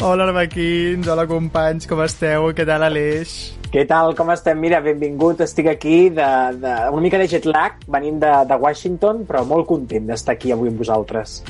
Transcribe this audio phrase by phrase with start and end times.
[0.00, 2.44] Hola, Arbequins, hola, companys, com esteu?
[2.54, 3.32] Què tal, Aleix?
[3.74, 4.60] Què tal, com estem?
[4.62, 9.24] Mira, benvingut, estic aquí de, de una mica de jet lag, venim de, de Washington,
[9.26, 11.40] però molt content d'estar aquí avui amb vosaltres.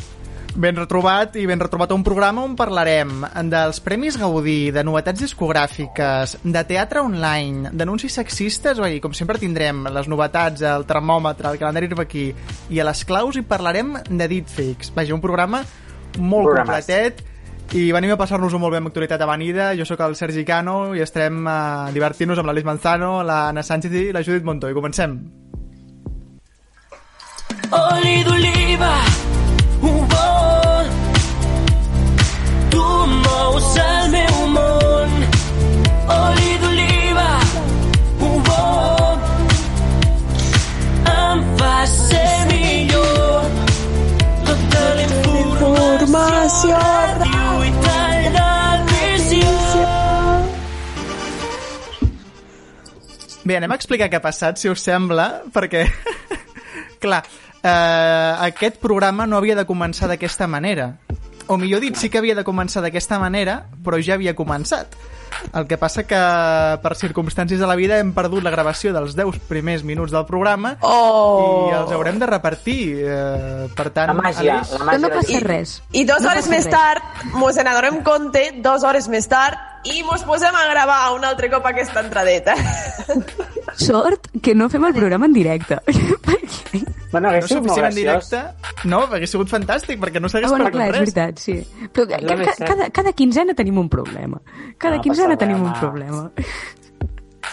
[0.56, 3.21] Ben retrobat i ben retrobat a un programa on parlarem
[3.53, 9.85] dels Premis Gaudí, de novetats discogràfiques, de teatre online, d'anuncis sexistes, oi, com sempre tindrem
[9.92, 12.30] les novetats, el termòmetre, el calendari aquí
[12.72, 14.96] i a les claus i parlarem de deepfakes.
[14.96, 15.67] Vaja, un programa
[16.16, 16.88] molt Programes.
[16.88, 17.27] completet
[17.77, 19.72] i venim a passar-nos-ho molt bé amb actualitat avenida.
[19.76, 21.59] Jo sóc el Sergi Cano i estarem a
[21.92, 24.72] divertir-nos amb l'Alice Manzano, l'Anna Sánchez i la Judit Montoy.
[24.74, 25.18] Comencem.
[27.68, 28.92] Oli d'oliva
[29.82, 30.88] un vol.
[32.73, 32.84] Tu
[33.26, 35.14] mous el meu món.
[36.16, 37.28] Oli d'oliva,
[38.28, 39.18] un vol.
[41.14, 43.50] Em fa ser millor.
[44.48, 46.84] Tota la informació,
[53.49, 55.87] Bé, anem a explicar què ha passat, si us sembla, perquè...
[57.02, 57.23] Clar,
[57.63, 60.90] eh, aquest programa no havia de començar d'aquesta manera.
[61.49, 64.99] O millor dit, sí que havia de començar d'aquesta manera, però ja havia començat.
[65.57, 66.19] El que passa que
[66.83, 70.75] per circumstàncies de la vida hem perdut la gravació dels 10 primers minuts del programa
[70.83, 71.71] oh.
[71.71, 72.79] i els haurem de repartir.
[73.01, 74.77] Eh, per tant, la màgia, Alice...
[74.83, 75.79] la màgia no passa res.
[75.89, 76.75] I, i dues no hores més res.
[76.75, 81.48] tard, mos n'adonem compte, dues hores més tard, i mos posem a gravar un altre
[81.51, 82.55] cop aquesta entradeta.
[83.79, 85.79] Sort que no fem el programa en directe.
[87.11, 88.29] Bueno, No hagués sigut molt suficient en graciós.
[88.29, 91.15] directe, no, hauria sigut fantàstic, perquè no Ah, s'hagués bueno, perdut clar, és res.
[91.15, 91.89] veritat, sí.
[91.95, 94.37] Però ca, És ca, cada, cada quinzena tenim un problema.
[94.77, 96.27] Cada No quinzena tenim un problema.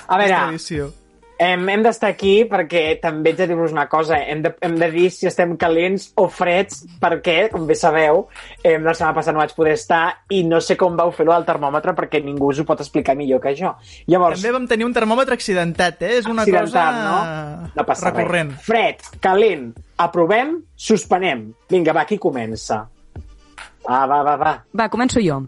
[0.09, 0.91] A És veure.
[1.37, 4.17] Hem, hem d'estar aquí perquè també haig de dir-vos una cosa.
[4.23, 8.25] Hem de, hem de dir si estem calents o freds perquè, com bé sabeu,
[8.61, 11.47] eh, la setmana passada no vaig poder estar i no sé com vau fer-ho al
[11.47, 13.73] termòmetre perquè ningú us ho pot explicar millor que jo.
[14.07, 16.17] Llavors, També vam tenir un termòmetre accidentat, eh?
[16.19, 17.17] És una cosa no?
[17.75, 18.55] No passa recurrent.
[18.55, 18.65] res.
[18.65, 21.49] Fred, calent, aprovem, suspenem.
[21.69, 22.85] Vinga, va, qui comença?
[23.85, 24.53] Va, va, va, va.
[24.73, 25.43] Va, començo jo.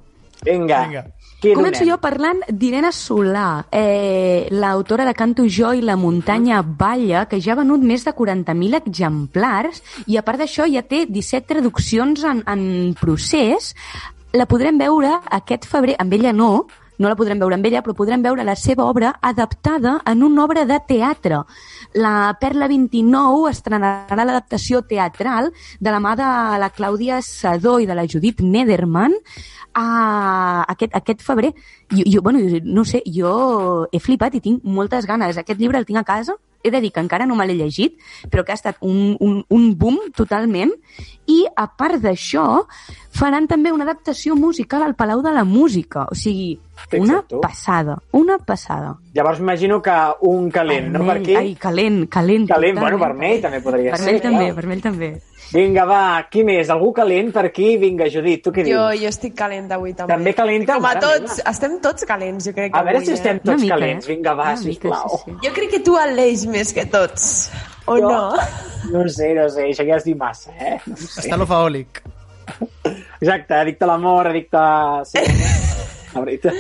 [0.45, 0.83] Vinga.
[0.85, 1.05] Vinga.
[1.37, 1.91] Qui Començo donem?
[1.91, 7.53] jo parlant d'Irene Solà, eh, l'autora de Canto jo i la muntanya balla, que ja
[7.53, 12.41] ha venut més de 40.000 exemplars i a part d'això ja té 17 traduccions en,
[12.41, 13.75] en procés.
[14.33, 16.65] La podrem veure aquest febrer, amb ella no,
[16.97, 20.43] no la podrem veure amb ella, però podrem veure la seva obra adaptada en una
[20.45, 21.43] obra de teatre.
[21.93, 26.31] La Perla 29 estrenarà l'adaptació teatral de la mà de
[26.63, 29.15] la Clàudia Sadó i de la Judit Nederman
[29.77, 31.53] a aquest, aquest febrer.
[31.91, 35.37] Jo, jo, bueno, no sé, jo he flipat i tinc moltes ganes.
[35.37, 37.97] Aquest llibre el tinc a casa, he de dir que encara no me l'he llegit,
[38.31, 40.71] però que ha estat un, un, un boom totalment.
[41.27, 42.63] I, a part d'això,
[43.11, 46.05] faran també una adaptació musical al Palau de la Música.
[46.11, 46.53] O sigui,
[46.93, 47.41] una Fixa't tu.
[47.41, 48.95] passada, una passada.
[49.13, 51.05] Llavors m'imagino que un calent, no?
[51.05, 51.35] Per aquí?
[51.35, 52.47] Ai, calent, calent.
[52.47, 52.79] Calent, totalment.
[52.79, 54.21] bueno, vermell també podria Vermell ser.
[54.23, 54.55] també, no?
[54.55, 55.11] vermell també.
[55.53, 55.99] Vinga, va,
[56.29, 56.67] qui més?
[56.73, 57.77] Algú calent per aquí?
[57.79, 59.01] Vinga, Judit, tu què Jo, dius?
[59.01, 60.11] jo estic calent avui també.
[60.13, 60.75] També calenta?
[60.75, 61.49] Com a tots, meva.
[61.53, 62.75] estem tots calents, jo crec.
[62.75, 63.45] A veure avui, si estem Eh?
[63.45, 64.05] Tots mica, calents.
[64.09, 64.11] eh?
[64.15, 65.09] Vinga, va, Una mica, sisplau.
[65.09, 65.37] sí, sí.
[65.47, 67.49] Jo crec que tu Aleix més que tots.
[67.85, 68.35] O Jo- no?
[68.91, 70.79] No sé, no sé, això ja és dir massa, eh?
[70.85, 71.21] No sé.
[71.21, 72.03] Està l'ofaòlic.
[73.21, 75.01] Exacte, addicte a l'amor, addicte a...
[75.05, 75.19] Sí,
[76.13, 76.55] la veritat.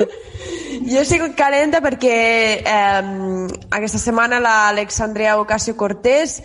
[0.87, 2.17] Jo estic calenta perquè
[2.63, 3.01] eh,
[3.77, 6.37] aquesta setmana l'Alexandria Ocasio-Cortez,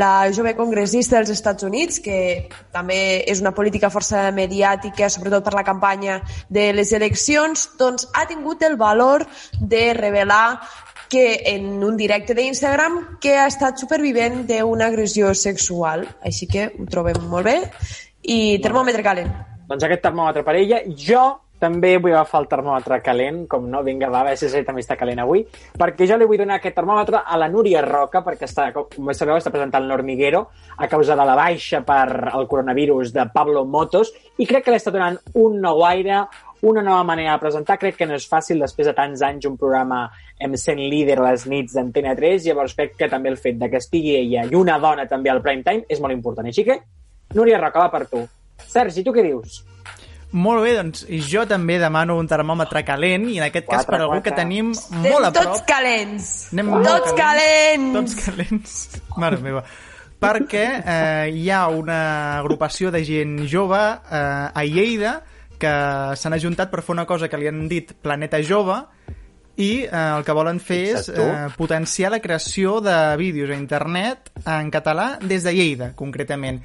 [0.00, 5.54] la jove congressista dels Estats Units, que també és una política força mediàtica, sobretot per
[5.56, 9.26] la campanya de les eleccions, doncs ha tingut el valor
[9.60, 10.60] de revelar
[11.08, 16.04] que en un directe d'Instagram que ha estat supervivent d'una agressió sexual.
[16.20, 17.58] Així que ho trobem molt bé.
[18.28, 19.30] I termòmetre calent.
[19.68, 20.82] Doncs aquest termòmetre per ella.
[21.00, 21.24] Jo
[21.58, 24.96] també vull agafar el termòmetre calent, com no, vinga, va, a veure si també està
[24.98, 25.44] calent avui,
[25.78, 29.36] perquè jo li vull donar aquest termòmetre a la Núria Roca, perquè està, com sabeu,
[29.38, 30.44] està presentant l'Hormiguero
[30.76, 34.80] a causa de la baixa per el coronavirus de Pablo Motos, i crec que li
[34.80, 36.26] està donant un nou aire,
[36.62, 37.78] una nova manera de presentar.
[37.78, 40.08] Crec que no és fàcil, després de tants anys, un programa
[40.42, 43.82] em sent líder les nits d'Antena 3, llavors crec que també el fet de que
[43.82, 46.46] estigui ella i una dona també al prime time és molt important.
[46.46, 46.80] Així que,
[47.34, 48.24] Núria Roca, va per tu.
[48.66, 49.62] Sergi, tu què dius?
[50.36, 54.02] Molt bé, doncs i jo també demano un termòmetre calent i en aquest cas per
[54.02, 55.54] algú que tenim Estem molt a prop.
[55.54, 56.26] tots calents.
[56.52, 57.94] Anem molt tots calents.
[57.96, 58.74] Tots calents.
[59.22, 59.64] Mare meva.
[60.20, 62.00] Perquè eh, hi ha una
[62.42, 64.20] agrupació de gent jove eh,
[64.52, 65.22] a Lleida
[65.58, 65.72] que
[66.18, 68.76] s'han ajuntat per fer una cosa que li han dit Planeta Jove
[69.58, 74.28] i eh, el que volen fer és eh, potenciar la creació de vídeos a internet
[74.44, 76.60] en català des de Lleida, concretament.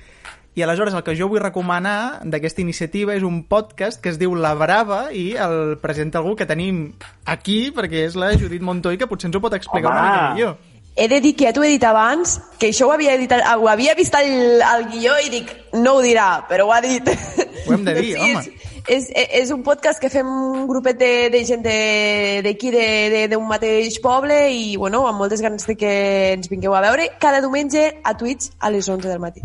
[0.56, 4.36] I aleshores el que jo vull recomanar d'aquesta iniciativa és un podcast que es diu
[4.38, 6.92] La Brava i el presenta algú que tenim
[7.26, 10.00] aquí, perquè és la Judit Montoy, que potser ens ho pot explicar Home.
[10.00, 10.58] una mica millor.
[10.96, 13.66] He de dir que ja t'ho he dit abans, que això ho havia, dit, ho
[13.68, 17.10] havia vist al, al guió i dic, no ho dirà, però ho ha dit.
[17.66, 18.44] Ho hem de dir, home.
[18.86, 23.10] És, és, és un podcast que fem un grupet de, de gent de- d'aquí, de-
[23.10, 25.96] de- d'un mateix poble i, bueno, amb moltes ganes de que
[26.38, 29.42] ens vingueu a veure cada diumenge a Twitch a les 11 del matí.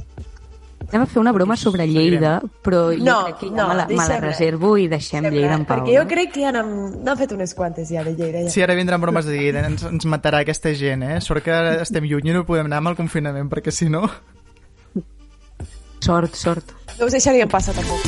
[0.88, 3.75] Anem a fer una broma sobre Lleida, però jo No, crec que ja no, me
[3.76, 5.82] la, me la reservo i deixem Lleida en pau.
[5.82, 6.08] Perquè jo no?
[6.08, 8.46] crec que ja n'han fet unes quantes ja de Lleida.
[8.46, 8.52] Ja.
[8.55, 11.19] Sí, ara vindran bromes de dir, ens, ens matarà aquesta gent, eh?
[11.20, 14.06] Sort que estem lluny i no podem anar amb el confinament, perquè si no...
[16.00, 16.73] Sort, sort.
[16.96, 18.06] No us deixaríem passar tampoc.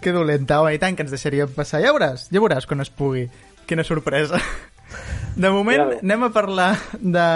[0.00, 1.82] Que dolenta, home, i tant que ens deixaria passar.
[1.84, 3.26] Ja veuràs, ja veuràs quan es pugui.
[3.68, 4.40] Quina sorpresa.
[5.36, 7.28] De moment, Ja anem a parlar de,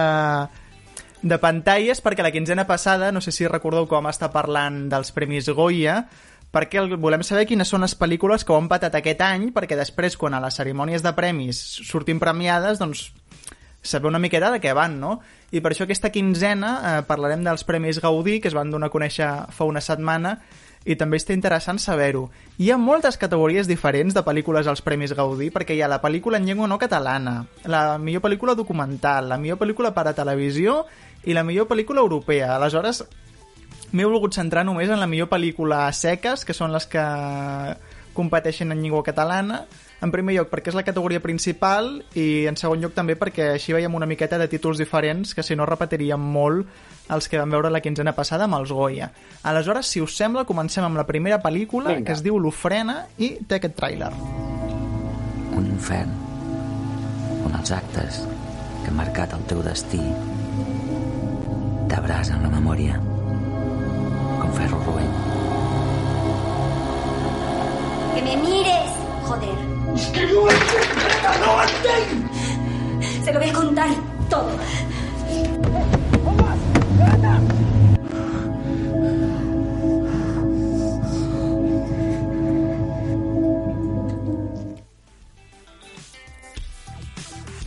[1.23, 5.51] de pantalles, perquè la quinzena passada, no sé si recordeu com està parlant dels Premis
[5.53, 6.01] Goya,
[6.51, 9.77] perquè el, volem saber quines són les pel·lícules que ho han patat aquest any, perquè
[9.79, 13.11] després, quan a les cerimònies de premis sortim premiades, doncs
[13.83, 15.19] saber una miqueta de què van, no?
[15.53, 18.93] I per això aquesta quinzena eh, parlarem dels Premis Gaudí, que es van donar a
[18.93, 20.39] conèixer fa una setmana,
[20.85, 22.29] i també està interessant saber-ho.
[22.59, 26.41] Hi ha moltes categories diferents de pel·lícules als Premis Gaudí, perquè hi ha la pel·lícula
[26.41, 30.85] en llengua no catalana, la millor pel·lícula documental, la millor pel·lícula per a televisió
[31.25, 32.55] i la millor pel·lícula europea.
[32.57, 33.05] Aleshores,
[33.93, 37.05] m'he volgut centrar només en la millor pel·lícula seques, que són les que
[38.17, 39.65] competeixen en llengua catalana,
[40.01, 43.75] en primer lloc perquè és la categoria principal i en segon lloc també perquè així
[43.77, 46.67] veiem una miqueta de títols diferents que si no repetiríem molt
[47.11, 49.11] els que vam veure la quinzena passada amb els Goya.
[49.43, 52.07] Aleshores, si us sembla, comencem amb la primera pel·lícula Vinga.
[52.07, 54.13] que es diu L'ofrena i té aquest tràiler.
[55.57, 56.13] un infern
[57.45, 58.23] on els actes
[58.83, 60.01] que han marcat el teu destí
[61.91, 62.97] t'abrasen la memòria
[64.41, 65.15] com ferro roent.
[68.15, 68.90] ¡Que me mires!
[69.31, 69.49] Joder.
[69.95, 70.49] ¡Es que no
[73.25, 73.89] Se lo voy a contar
[74.29, 74.51] todo.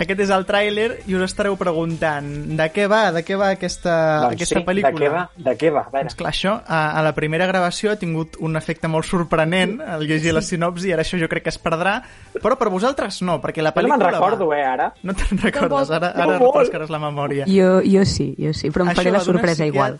[0.03, 2.27] Aquest és el tràiler i us estareu preguntant
[2.59, 3.94] de què va, de què va aquesta,
[4.25, 4.94] doncs aquesta sí, pel·lícula.
[4.94, 5.23] de què va?
[5.50, 5.85] De què va?
[5.88, 6.03] A veure.
[6.09, 10.05] Doncs clar, això a, a la primera gravació ha tingut un efecte molt sorprenent al
[10.09, 11.97] llegir la sinopsi i ara això jo crec que es perdrà,
[12.44, 13.97] però per vosaltres no, perquè la Jo no pel·lícula...
[14.03, 14.57] me'n recordo, va...
[14.59, 14.89] eh, ara.
[15.03, 16.55] No te'n recordes, ara, No ara molt.
[16.57, 17.45] refrescaràs la memòria.
[17.50, 19.97] Jo, jo sí, jo sí, però em faré va la sorpresa igual.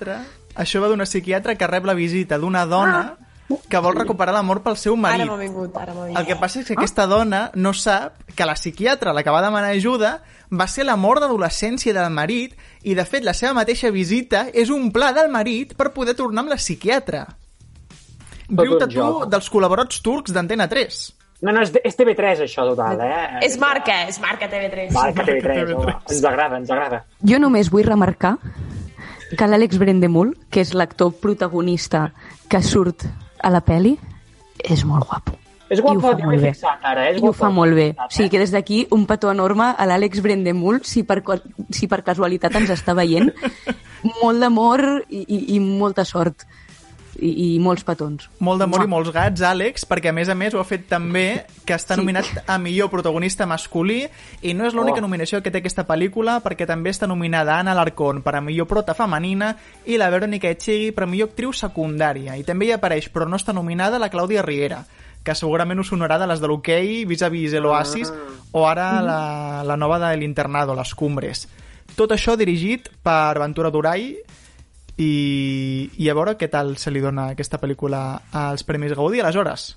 [0.56, 3.04] Això va d'una psiquiatra que rep la visita d'una dona
[3.70, 5.28] que vol recuperar l'amor pel seu Ara marit.
[5.30, 6.20] m'ha vingut, ara m'ha vingut.
[6.20, 9.42] El que passa és que aquesta dona no sap que la psiquiatra, la que va
[9.42, 10.22] demanar ajuda,
[10.52, 12.54] va ser l'amor d'adolescència del marit
[12.84, 16.44] i, de fet, la seva mateixa visita és un pla del marit per poder tornar
[16.44, 17.26] amb la psiquiatra.
[18.50, 21.04] Riu-te un tu dels col·laborats turcs d'Antena 3.
[21.44, 23.40] No, no, és, és TV3, això, total, eh?
[23.44, 24.94] És marca, és marca TV3.
[24.96, 25.74] Marca TV3, TV3.
[25.76, 25.96] home.
[26.10, 27.02] Ens agrada, ens agrada.
[27.20, 28.38] Jo només vull remarcar
[29.34, 32.12] que l'Àlex Brendemul, que és l'actor protagonista
[32.48, 33.04] que surt
[33.44, 33.98] a la peli,
[34.64, 35.36] és molt guapo.
[35.70, 36.52] És I ho guapo, fa molt bé.
[36.54, 37.08] fixat, ara.
[37.10, 37.38] És I ho guapo.
[37.40, 37.88] fa molt bé.
[37.94, 38.06] Eh?
[38.06, 41.22] O sigui que des d'aquí un petó enorme a l'Àlex Brendemul, si per,
[41.74, 43.32] si per casualitat ens està veient.
[44.22, 46.44] Molt d'amor i, i, i molta sort.
[47.24, 48.26] I, i molts petons.
[48.44, 51.46] Molt d'amor i molts gats, Àlex, perquè a més a més ho ha fet també
[51.64, 52.02] que està Sí.
[52.02, 54.02] nominat a millor protagonista masculí
[54.42, 55.06] i no és l'única Oh.
[55.08, 58.94] nominació que té aquesta pel·lícula perquè també està nominada Anna Alarcón per a millor prota
[58.94, 63.28] femenina i la Verónica Echegui per a millor actriu secundària i també hi apareix, però
[63.30, 64.84] no està nominada, la Clàudia Riera
[65.24, 68.12] que segurament us sonarà de les de l'hoquei vis-a-vis el Oasis
[68.52, 71.48] o ara la, la nova de l'Internado, les Cumbres.
[71.96, 74.18] Tot això dirigit per Ventura Durai
[74.98, 79.22] i, i a veure què tal se li dona aquesta pel·lícula als Premis Gaudí.
[79.24, 79.74] Aleshores,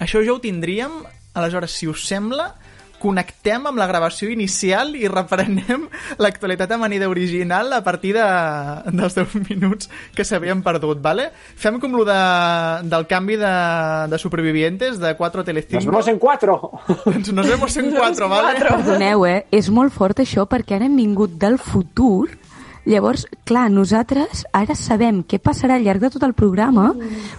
[0.00, 1.00] això ja ho tindríem.
[1.38, 2.52] Aleshores, si us sembla,
[2.98, 5.84] connectem amb la gravació inicial i reprenem
[6.22, 8.24] l'actualitat amanida original a partir de,
[8.90, 11.28] dels 10 minuts que s'havien perdut, ¿vale?
[11.56, 12.18] Fem com lo de,
[12.90, 13.52] del canvi de,
[14.10, 15.90] de supervivientes de 4 a Nos Telecinco.
[15.92, 16.58] vemos en cuatro.
[17.14, 18.58] Ens nos vemos en 4, ¿vale?
[18.58, 19.46] Perdoneu, eh?
[19.54, 22.34] És molt fort això perquè ara hem vingut del futur
[22.88, 26.94] Llavors, clar, nosaltres ara sabem què passarà al llarg de tot el programa,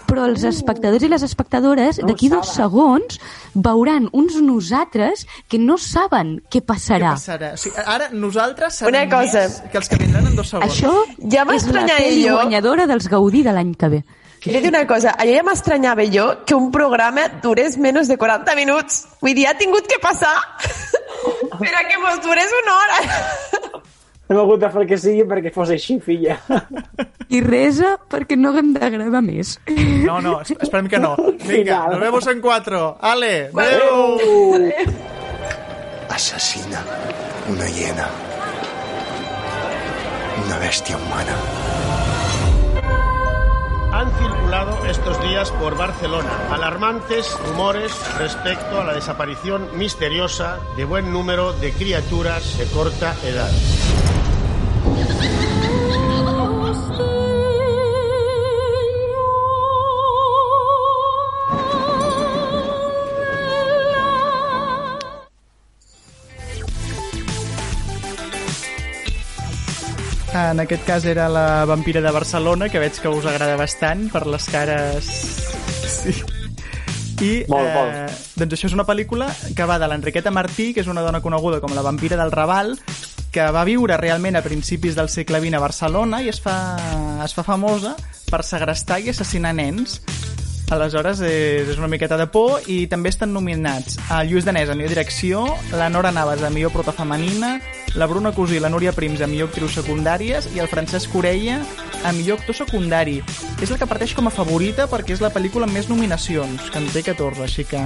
[0.06, 3.18] però els espectadors i les espectadores d'aquí dos segons
[3.56, 7.16] veuran uns nosaltres que no saben què Què passarà.
[7.16, 7.54] passarà?
[7.56, 9.42] O sigui, ara nosaltres Una sabem cosa.
[9.48, 10.70] més que els que vindran en dos segons.
[10.70, 10.94] Això
[11.32, 12.36] Ja és la pel·li jo.
[12.36, 14.04] guanyadora dels Gaudí de l'any que ve.
[14.46, 18.18] He de dir una cosa, allò ja m'estranyava jo que un programa durés menys de
[18.18, 19.06] 40 minuts.
[19.20, 20.36] Vull dir, ha tingut que passar
[21.52, 23.00] Espera, que mos dures una hora.
[24.30, 26.36] Hem hagut de fer el que sigui perquè fos així, filla.
[27.34, 29.56] I resa perquè no haguem de gravar més.
[30.06, 31.16] No, no, es- esperem que no.
[31.18, 31.90] Vinga, Final.
[31.96, 32.98] nos vemos en cuatro.
[33.02, 34.70] Ale, adeu!
[36.10, 36.84] Asesina
[37.50, 38.08] una hiena.
[40.46, 41.36] Una bestia humana.
[43.92, 44.39] Han circulado
[44.90, 51.72] estos días por Barcelona alarmantes rumores respecto a la desaparición misteriosa de buen número de
[51.72, 53.52] criaturas de corta edad.
[70.52, 74.26] En aquest cas era la vampira de Barcelona, que veig que us agrada bastant per
[74.28, 75.10] les cares...
[75.90, 76.16] Sí.
[77.20, 78.20] I, Molt, eh, molt.
[78.40, 81.60] doncs això és una pel·lícula que va de l'Enriqueta Martí, que és una dona coneguda
[81.60, 82.78] com la vampira del Raval,
[83.32, 86.56] que va viure realment a principis del segle XX a Barcelona i es fa,
[87.26, 87.94] es fa famosa
[88.32, 90.00] per segrestar i assassinar nens.
[90.70, 94.76] Aleshores, és, és una miqueta de por i també estan nominats el Lluís Danès a
[94.78, 97.58] millor direcció, la Nora Navas a millor prota femenina,
[97.96, 101.60] la Bruna Cosí i la Núria Prims a millor actrius secundàries i el Francesc Corella
[102.06, 103.18] a millor actor secundari.
[103.60, 106.80] És la que parteix com a favorita perquè és la pel·lícula amb més nominacions, que
[106.80, 107.82] en té 14, així que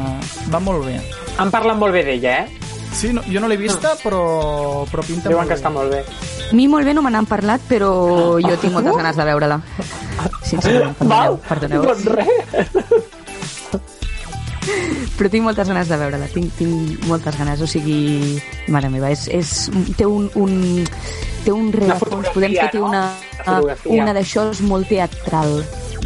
[0.53, 0.99] va molt bé.
[1.41, 2.69] Han parlat molt bé d'ella, eh?
[2.93, 5.61] Sí, no, jo no l'he vista, però, però pinta Diuen molt que bé.
[5.61, 6.03] està molt bé.
[6.51, 7.89] A mi molt bé no me n'han parlat, però
[8.37, 9.57] jo tinc moltes ganes de veure-la.
[10.45, 11.87] Sincerament, perdoneu, perdoneu.
[11.89, 13.02] Doncs res.
[15.17, 18.39] Però tinc moltes ganes de veure-la, tinc, tinc moltes ganes, o sigui,
[18.73, 19.53] mare meva, és, és,
[19.99, 20.83] té un, un,
[21.45, 22.89] té un rerefons, podem té no?
[22.89, 23.03] una,
[23.91, 25.59] Una d'això és molt teatral.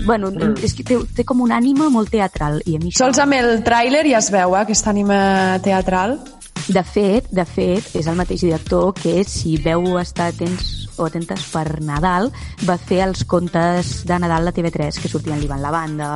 [0.06, 0.58] Bueno, mm.
[0.64, 3.06] és que té, té com una ànima molt teatral, i a mi això...
[3.06, 5.20] Sols amb el tràiler ja es veu, eh, aquesta ànima
[5.66, 6.18] teatral.
[6.68, 11.46] De fet, de fet, és el mateix director que, si veu estar atents o atentes
[11.54, 12.32] per Nadal,
[12.68, 16.10] va fer els contes de Nadal a TV3, que sortien l'Ivan la banda,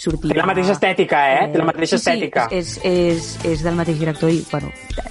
[0.00, 0.32] sortia...
[0.32, 1.48] Té la mateixa estètica, eh?
[1.52, 2.46] Té la mateixa sí, sí, estètica.
[2.56, 4.70] És, és, és del mateix director i, bueno,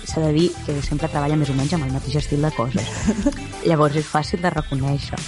[0.09, 2.89] s'ha de dir que sempre treballa més o menys amb el mateix estil de coses.
[3.69, 5.19] Llavors és fàcil de reconèixer.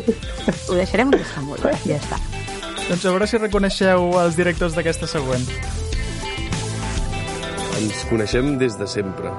[0.68, 2.20] Ho deixarem que està molt bé, ja està.
[2.84, 5.44] Doncs a veure si reconeixeu els directors d'aquesta següent.
[7.80, 9.32] Ens coneixem des de sempre.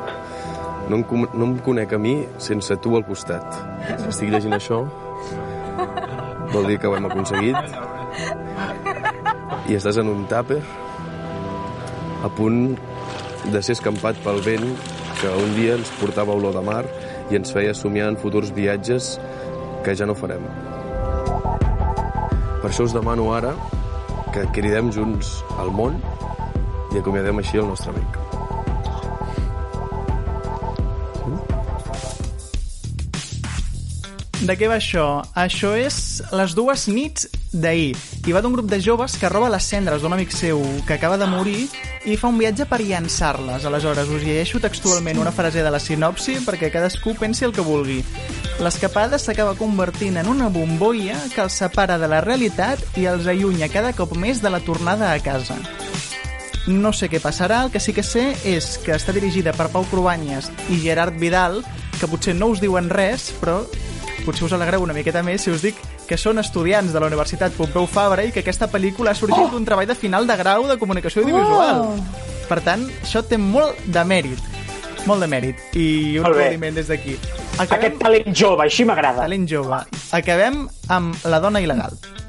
[0.89, 3.45] No em, no em conec a mi sense tu al costat.
[3.89, 4.84] Si estic llegint això,
[6.53, 7.94] vol dir que ho hem aconseguit.
[9.65, 10.60] I estàs en un tàper
[12.25, 12.75] a punt
[13.53, 14.67] de ser escampat pel vent
[15.19, 16.84] que un dia ens portava olor de mar
[17.31, 19.15] i ens feia somiar en futurs viatges
[19.86, 20.45] que ja no farem.
[22.62, 23.53] Per això us demano ara
[24.34, 25.98] que cridem junts al món
[26.93, 28.22] i acomiadem així el nostre amic.
[34.45, 35.24] De què va això?
[35.34, 37.95] Això és les dues nits d'ahir.
[38.25, 41.17] I va d'un grup de joves que roba les cendres d'un amic seu que acaba
[41.22, 41.67] de morir
[42.10, 43.67] i fa un viatge per llançar-les.
[43.70, 48.00] Aleshores, us llegeixo textualment una frase de la sinopsi perquè cadascú pensi el que vulgui.
[48.65, 53.70] L'escapada s'acaba convertint en una bombolla que els separa de la realitat i els allunya
[53.70, 55.60] cada cop més de la tornada a casa.
[56.65, 59.86] No sé què passarà, el que sí que sé és que està dirigida per Pau
[59.91, 61.62] Cruanyes i Gerard Vidal,
[62.00, 63.62] que potser no us diuen res, però
[64.25, 67.53] potser us alegreu una miqueta més si us dic que són estudiants de la Universitat
[67.57, 70.77] Pompeu Fabra i que aquesta pel·lícula ha sorgit d'un treball de final de grau de
[70.81, 71.85] comunicació audiovisual.
[72.50, 74.51] Per tant, això té molt de mèrit.
[75.05, 75.62] Molt de mèrit.
[75.77, 77.17] I un aplaudiment des d'aquí.
[77.62, 79.24] Aquest talent jove, així m'agrada.
[79.25, 79.81] Talent jove.
[80.17, 81.93] Acabem amb La dona il·legal.
[81.93, 82.25] Ens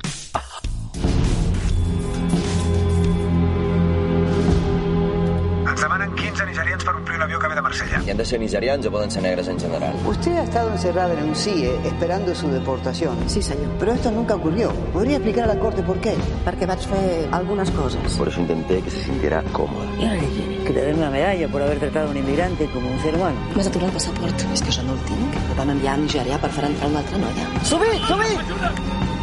[8.06, 9.92] I han de ser nigerians o poden ser negres en general?
[10.06, 13.16] Usted ha estado encerrada en un CIE esperando su deportación.
[13.26, 13.72] Sí, señor.
[13.80, 14.70] Pero esto nunca ocurrió.
[14.92, 16.14] ¿Podría explicar a la corte por qué?
[16.46, 18.00] Perquè vaig fer algunas cosas.
[18.14, 19.90] Por eso intenté que se sintiera cómoda.
[19.98, 20.64] ¿Y ahora qué quiere?
[20.64, 23.36] Que te den una medalla por haber tratado a un inmigrante como un ser humano.
[23.56, 24.46] M'has aturat el passaport.
[24.54, 25.42] És que això no el tinc.
[25.50, 27.50] El vam enviar a Nigèria per fer entrar una altra noia.
[27.66, 29.15] Subí, subí!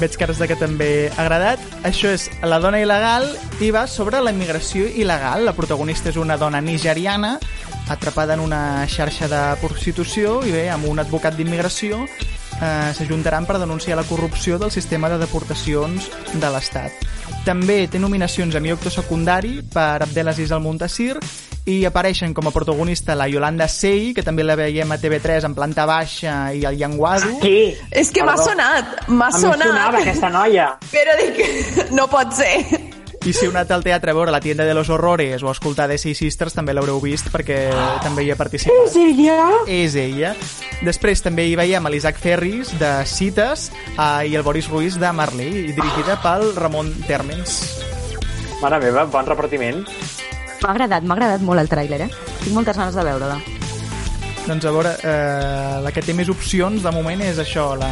[0.00, 1.60] Veig cares de que també ha agradat.
[1.86, 3.28] Això és La dona il·legal
[3.62, 5.44] i va sobre la immigració il·legal.
[5.46, 7.36] La protagonista és una dona nigeriana
[7.88, 12.04] atrapada en una xarxa de prostitució i bé, amb un advocat d'immigració
[12.60, 16.92] eh, s'ajuntaran per denunciar la corrupció del sistema de deportacions de l'Estat.
[17.44, 21.18] També té nominacions a millor actor secundari per Abdelaziz Al-Muntasir
[21.66, 25.54] i apareixen com a protagonista la Yolanda Sey, que també la veiem a TV3 en
[25.56, 27.38] planta baixa, i el Llenguado.
[27.40, 27.72] Qui?
[27.90, 29.68] És que m'ha sonat, m'ha A mi sonat.
[29.70, 30.66] sonava aquesta noia.
[30.92, 31.40] Però dic,
[31.96, 32.58] no pot ser.
[33.24, 35.52] I si heu anat al teatre a veure La tienda de los horrores o a
[35.52, 37.56] escoltar The Sea Sisters també l'haureu vist perquè
[38.04, 38.84] també hi ha participat.
[38.84, 39.38] És ella?
[39.64, 40.34] És ella.
[40.84, 45.12] Després també hi veiem a l'Isaac Ferris de Cites eh, i el Boris Ruiz de
[45.16, 47.56] Marley, dirigida pel Ramon Térmens.
[48.60, 49.80] Mare meva, bon repartiment.
[50.60, 52.12] M'ha agradat, m'ha agradat molt el tràiler, eh?
[52.42, 53.40] Tinc moltes ganes de veure-la.
[54.44, 57.88] Doncs a veure, eh, la que té més opcions de moment és això, la,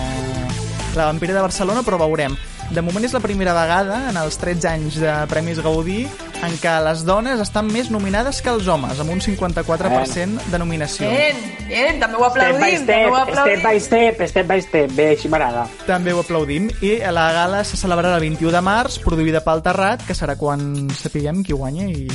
[0.96, 2.36] la Vampira de Barcelona, però veurem.
[2.72, 6.06] De moment és la primera vegada en els 13 anys de Premis Gaudí
[6.42, 11.08] en què les dones estan més nominades que els homes, amb un 54% de nominació.
[11.10, 11.36] Bien,
[11.68, 13.62] bien, també ho Step by aplaudim, també ho step, step aplaudim.
[13.62, 14.92] by step, step by step.
[14.96, 15.66] Bé, així m'agrada.
[15.86, 16.68] També ho aplaudim.
[16.82, 20.88] I la gala se celebrarà el 21 de març, produïda pel Terrat, que serà quan
[20.98, 22.06] sapiguem qui guanya i...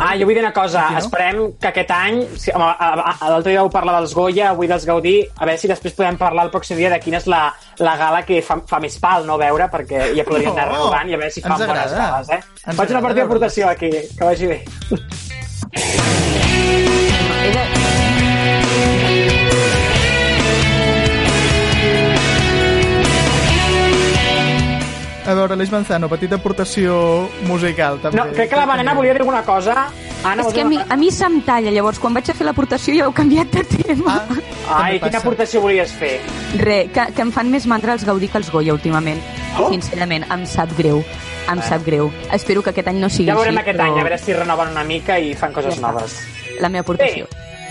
[0.00, 1.04] Ah, jo vull dir una cosa, Aquí no?
[1.04, 5.46] esperem que aquest any, si, l'altre dia vau parlar dels Goya, avui dels Gaudí, a
[5.46, 7.44] veure si després podem parlar el pròxim dia de quina és la,
[7.78, 11.12] la gala que fa, fa més pal no veure, perquè ja podríem anar No, renovant
[11.12, 12.40] i a veure si fan bones gales, eh?
[12.64, 13.38] Ens Faig una partida veure-les.
[13.74, 14.64] Aquí, que vagi bé.
[25.24, 26.94] A veure, Aleix Manzano, petita aportació
[27.48, 28.18] musical, també.
[28.18, 29.86] No, crec que la Manena volia dir alguna cosa.
[30.24, 32.94] Anna, És que a mi, a mi se'm talla, llavors quan vaig a fer l'aportació
[32.96, 34.18] ja heu canviat de tema.
[34.68, 36.18] Ah, Ai, quina aportació volies fer?
[36.60, 39.20] Re, que, que em fan més mandra els Gaudí que els Goya últimament.
[39.58, 39.70] Oh.
[39.72, 41.02] Sincerament, em sap greu.
[41.50, 42.10] Em sap greu.
[42.32, 44.32] Espero que aquest any no sigui Ja veurem així, aquest però any, a veure si
[44.36, 46.20] renoven una mica i fan coses Ja noves.
[46.60, 47.26] la meva aportació.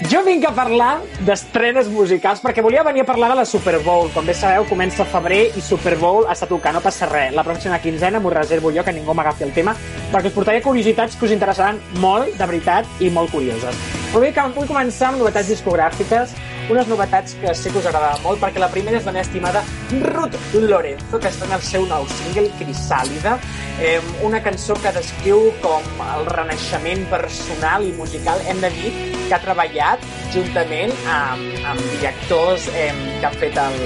[0.09, 4.09] Jo vinc a parlar d'estrenes musicals perquè volia venir a parlar de la Super Bowl.
[4.11, 7.31] Com bé sabeu, comença febrer i Super Bowl està tocant, no passa res.
[7.33, 9.75] La pròxima quinzena m'ho reservo jo, que ningú m'agafi el tema,
[10.11, 13.77] perquè us portaré curiositats que us interessaran molt, de veritat, i molt curioses.
[14.11, 16.33] Però vull, vull començar amb novetats discogràfiques,
[16.69, 19.63] unes novetats que sé que us agradarà molt, perquè la primera és la meva estimada
[19.91, 23.37] Ruth Lorenzo, que estrena el seu nou single, Crisàlida,
[23.81, 28.93] eh, una cançó que descriu com el renaixement personal i musical, hem de dir,
[29.27, 30.03] que ha treballat
[30.33, 33.77] juntament amb, amb directors eh, que han fet el,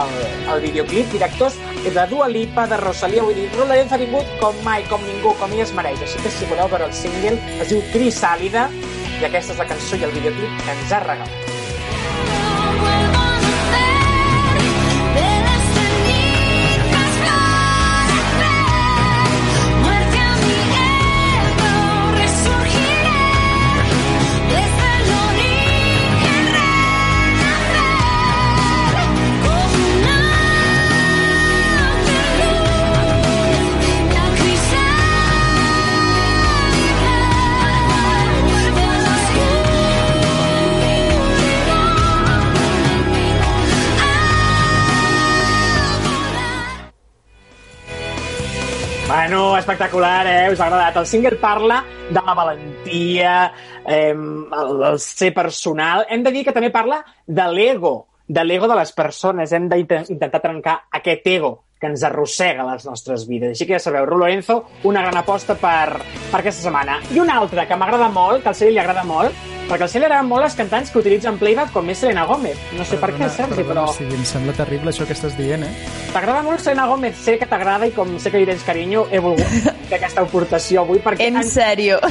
[0.00, 0.14] el,
[0.54, 4.64] el videoclip, directors de Dua Lipa, de Rosalia, vull dir, Ruth Lorenzo ha vingut com
[4.66, 7.72] mai, com ningú, com ella es mereix, així que si voleu veure el single, es
[7.72, 8.68] diu Crisàlida,
[9.20, 11.49] i aquesta és la cançó i el videoclip que ens ha regalat.
[12.10, 12.39] Bueno,
[49.70, 50.50] espectacular, eh?
[50.52, 50.96] Us ha agradat.
[50.96, 53.52] El single parla de la valentia,
[53.86, 56.06] eh, el, el ser personal.
[56.08, 57.94] Hem de dir que també parla de l'ego,
[58.26, 59.52] de l'ego de les persones.
[59.52, 63.54] Hem d'intentar trencar aquest ego que ens arrossega les nostres vides.
[63.54, 66.98] Així que ja sabeu, Ru Lorenzo, una gran aposta per, per aquesta setmana.
[67.14, 69.32] I una altra que m'agrada molt, que al Celi li agrada molt,
[69.70, 72.58] perquè al Celi li agraden molt els cantants que utilitzen playback com és Selena Gómez.
[72.76, 73.86] No sé per què, Sergi, però...
[73.94, 75.70] Sigui, em sembla terrible això que estàs dient, eh?
[76.10, 79.22] T'agrada molt Selena Gómez, sé que t'agrada i com sé que li tens carinyo, he
[79.22, 79.46] volgut
[79.90, 81.30] fer aquesta aportació avui perquè...
[81.30, 82.00] En serio.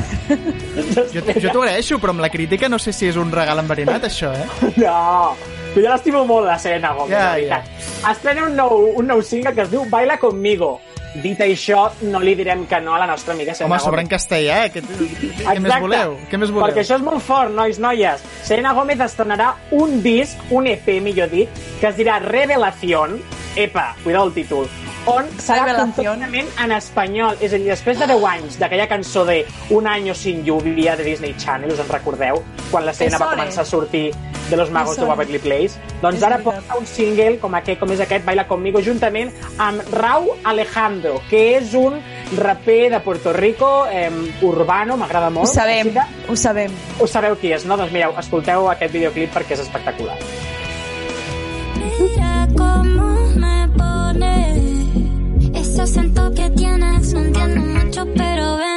[0.79, 4.05] Jo, jo t'ho agraeixo, però amb la crítica no sé si és un regal enverinat,
[4.07, 4.45] això, eh?
[4.83, 5.35] No,
[5.73, 7.87] però jo l'estimo molt, la Selena Gómez, Ja, ja, ja.
[8.13, 10.77] Estrena un nou, un nou single que es diu Baila Conmigo.
[11.23, 14.11] Dit això, no li direm que no a la nostra amiga Selena Home, sobre en
[14.11, 16.13] castellà, què, què més voleu?
[16.29, 16.67] Què més voleu?
[16.67, 18.21] Perquè això és molt fort, nois, noies.
[18.45, 23.17] Selena Gómez estrenarà un disc, un EP, millor dit, que es dirà Revelación.
[23.57, 24.69] Epa, cuidao el títol.
[25.09, 25.93] On Revelación.
[26.15, 27.37] completament en espanyol.
[27.41, 31.03] És a dir, després de 10 anys d'aquella cançó de Un año sin lluvia de
[31.03, 32.43] Disney Channel, us en recordeu?
[32.71, 34.11] Quan la Selena va començar a sortir
[34.49, 35.05] de Los Magos de.
[35.05, 35.77] Waverly Place.
[36.01, 39.81] Doncs És ara porta un single com aquest, com és aquest, Baila Conmigo, juntament amb
[39.93, 41.99] Rau Alejandro, que és un
[42.37, 44.09] raper de Puerto Rico, eh,
[44.41, 45.47] urbano, m'agrada Ho molt.
[45.47, 45.91] sabem, Així
[46.25, 46.71] que ho sabem.
[46.99, 47.77] ho sabeu qui és, no?
[47.77, 50.17] Doncs mireu, escolteu aquest videoclip perquè és espectacular.
[51.75, 54.53] Mira cómo me pone
[55.83, 57.13] ese acento que tienes.
[57.13, 58.68] No entiendo mucho, pero vente.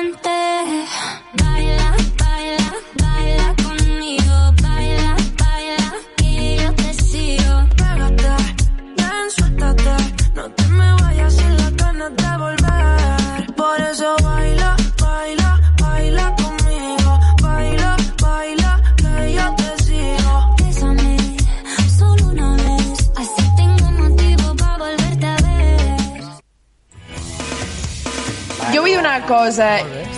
[29.43, 29.69] Cosa.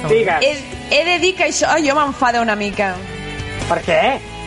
[0.09, 0.39] bé.
[0.45, 0.55] He,
[0.95, 2.95] he de dir que això jo m'enfada una mica.
[3.69, 4.01] Per què?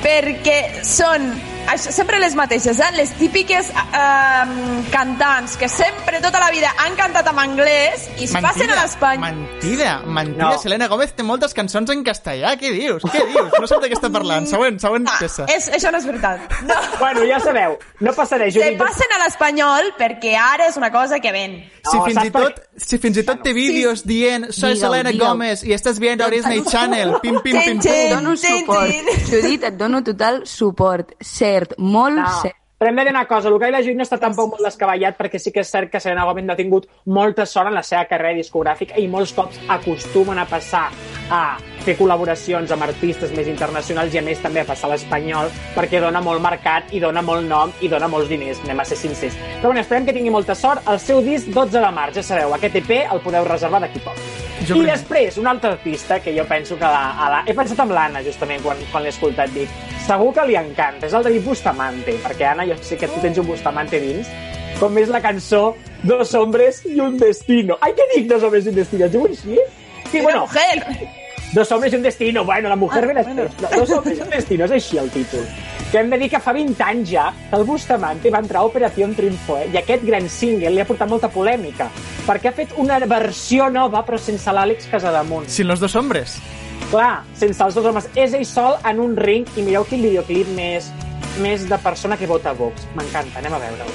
[0.03, 1.31] Perquè són
[1.67, 2.91] això, sempre les mateixes, eh?
[2.95, 4.43] les típiques eh,
[4.93, 9.19] cantants que sempre tota la vida han cantat en anglès i es passen a l'espany.
[9.25, 10.51] Mentida, mentida.
[10.53, 10.59] No.
[10.61, 12.53] Selena Gómez té moltes cançons en castellà.
[12.61, 13.03] Què dius?
[13.09, 13.51] Què dius?
[13.59, 14.47] No sé de què està parlant.
[14.53, 15.47] Següent, següent peça.
[15.47, 16.45] Ah, És, això no és veritat.
[16.69, 16.77] No.
[17.01, 18.77] Bueno, ja sabeu, no passaré, Se Judit.
[18.79, 21.59] passen a l'espanyol perquè ara és una cosa que ven.
[21.87, 24.81] Si No, fins, i per tot, si fins i tot té vídeos dient soy Digue'l,
[24.83, 25.27] Selena digue'l.
[25.27, 27.91] Gómez i estàs viendo Disney Channel, pim, pim, pim, tin.
[27.93, 29.11] Et dono suport.
[29.31, 31.15] Judit, et dono total suport.
[31.21, 32.27] Cert, molt No.
[32.43, 32.56] cert.
[32.77, 35.15] Però hem de dir una cosa, el Gai la Judit no està tampoc molt descabellat
[35.17, 37.81] perquè sí que és cert que Selena Gomez no ha tingut molta sort en la
[37.81, 40.83] seva carrera discogràfica i molts cops acostumen a passar
[41.33, 41.41] a
[41.81, 45.99] fer col·laboracions amb artistes més internacionals i a més també a passar a l'espanyol perquè
[46.03, 49.33] dona molt mercat i dona molt nom i dona molts diners, anem a ser sincers.
[49.57, 50.85] Però bueno, esperem que tingui molta sort.
[50.87, 54.21] El seu disc 12 de març, ja sabeu, aquest EP el podeu reservar d'aquí poc.
[54.67, 57.43] Jo I crec- després, un altre artista que jo penso que la, a la...
[57.47, 59.69] he pensat en l'Anna justament quan, quan l'he escoltat, dic,
[60.07, 63.37] segur que li encanta, és el David Bustamante, perquè Anna, jo sé que tu tens
[63.41, 64.27] un Bustamante dins,
[64.79, 67.77] com és la cançó Dos hombres y un destino.
[67.81, 69.05] Ai, què dic, Dos hombres y un destino?
[69.05, 69.57] Es diu així?
[70.11, 70.83] Sí, bueno, mujer.
[71.53, 72.45] Dos hombres y un destino.
[72.45, 73.51] Bueno, la mujer Ah, ve després.
[73.61, 75.41] No, Dos hombres y un destino, és així el títol.
[75.91, 78.65] Que hem de dir que fa 20 anys ja que el Bustamante va entrar a
[78.65, 79.69] Operació Triunfo, eh?
[79.73, 81.87] i aquest gran single li ha portat molta polèmica,
[82.27, 85.47] perquè ha fet una versió nova, però sense l'Àlex Casademunt.
[85.49, 86.37] Sin los dos hombres.
[86.91, 88.09] Clar, sense els dos homes.
[88.15, 90.91] És ell sol en un ring i mireu quin videoclip més,
[91.39, 92.87] més de persona que vota Vox.
[92.95, 93.91] M'encanta, anem a veure-ho.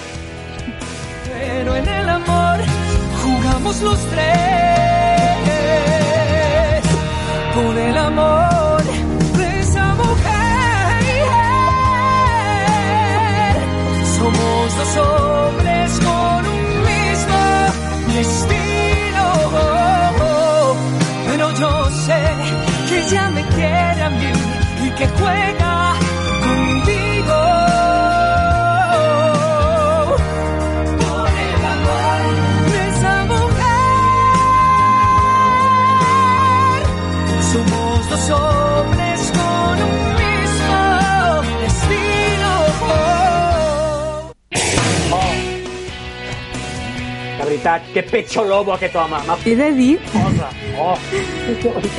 [1.25, 2.59] Pero en el amor
[3.23, 4.23] jugamos los tres.
[7.55, 8.83] Por el amor
[9.39, 10.43] de esa mujer.
[14.17, 17.43] Somos dos hombres con un mismo
[18.15, 19.25] destino.
[21.29, 22.23] Pero yo sé
[22.89, 24.33] que ella me quiere a mí
[24.85, 26.02] y que juega
[38.13, 38.92] Somos dos
[47.53, 49.21] veritat, que pecho lobo aquest home.
[49.45, 49.99] He de dir.
[50.79, 50.97] Oh.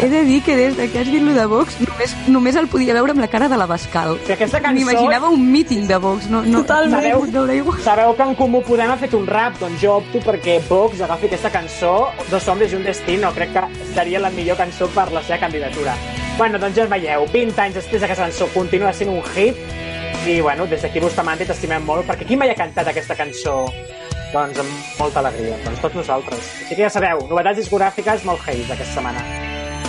[0.01, 2.67] he de dir que des de que has dit lo de Vox només, només el
[2.67, 4.17] podia veure amb la cara de la Bascal.
[4.25, 6.27] Que aquesta cançó- M'imaginava un míting de Vox.
[6.29, 7.03] No, no, Totalment.
[7.13, 7.79] No veure igual.
[7.83, 11.27] Sabeu que en Comú Podem ha fet un rap, doncs jo opto perquè Vox agafi
[11.27, 13.31] aquesta cançó, Dos hombres i un destino.
[13.33, 13.61] Crec que
[13.93, 15.93] seria la millor cançó per la seva candidatura.
[16.37, 19.55] Bueno, doncs ja veieu, 20 anys després aquesta cançó continua sent un hit
[20.25, 23.65] i, bueno, des d'aquí Bustamante t'estimem molt, perquè qui mai ha cantat aquesta cançó?
[24.33, 26.47] Doncs amb molta alegria, doncs tots nosaltres.
[26.63, 29.21] Així que ja sabeu, novetats discogràfiques molt heavy aquesta setmana.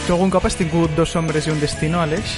[0.04, 2.36] Tu algun cop has tingut dos hombres i un destino, Aleix?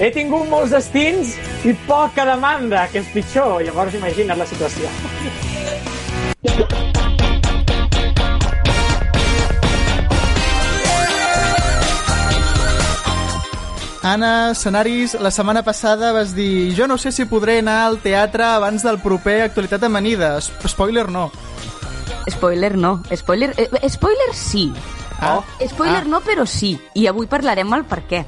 [0.00, 1.36] He tingut molts destins
[1.68, 3.60] i poca demanda, que és pitjor.
[3.68, 4.90] Llavors imagina't la situació.
[14.04, 18.44] Anna, escenaris, la setmana passada vas dir jo no sé si podré anar al teatre
[18.44, 20.34] abans del proper Actualitat Amanida.
[20.42, 21.30] Spoiler no.
[22.28, 23.02] Spoiler no.
[23.16, 24.72] Spoiler, eh, spoiler sí.
[25.20, 25.40] Ah.
[25.66, 26.08] Spoiler Ah.
[26.08, 26.78] no, però sí.
[26.94, 28.24] I avui parlarem el per què.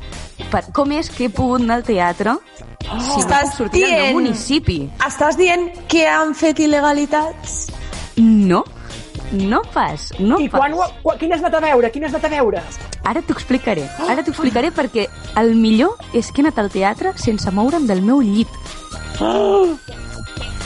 [0.50, 2.36] Per, com és que he pogut anar al teatre
[2.80, 4.90] si no Estàs puc sortir del meu dient- municipi?
[5.06, 7.66] Estàs dient que han fet il·legalitats?
[8.16, 8.62] No,
[9.32, 10.60] no pas, no I pas.
[10.60, 11.90] quan, ho- quan, quin has anat a veure?
[11.90, 12.62] Quin has anat a veure?
[13.04, 13.84] Ara t'ho explicaré.
[14.08, 18.02] Ara t'ho explicaré perquè el millor és que he anat al teatre sense moure'm del
[18.02, 18.48] meu llit.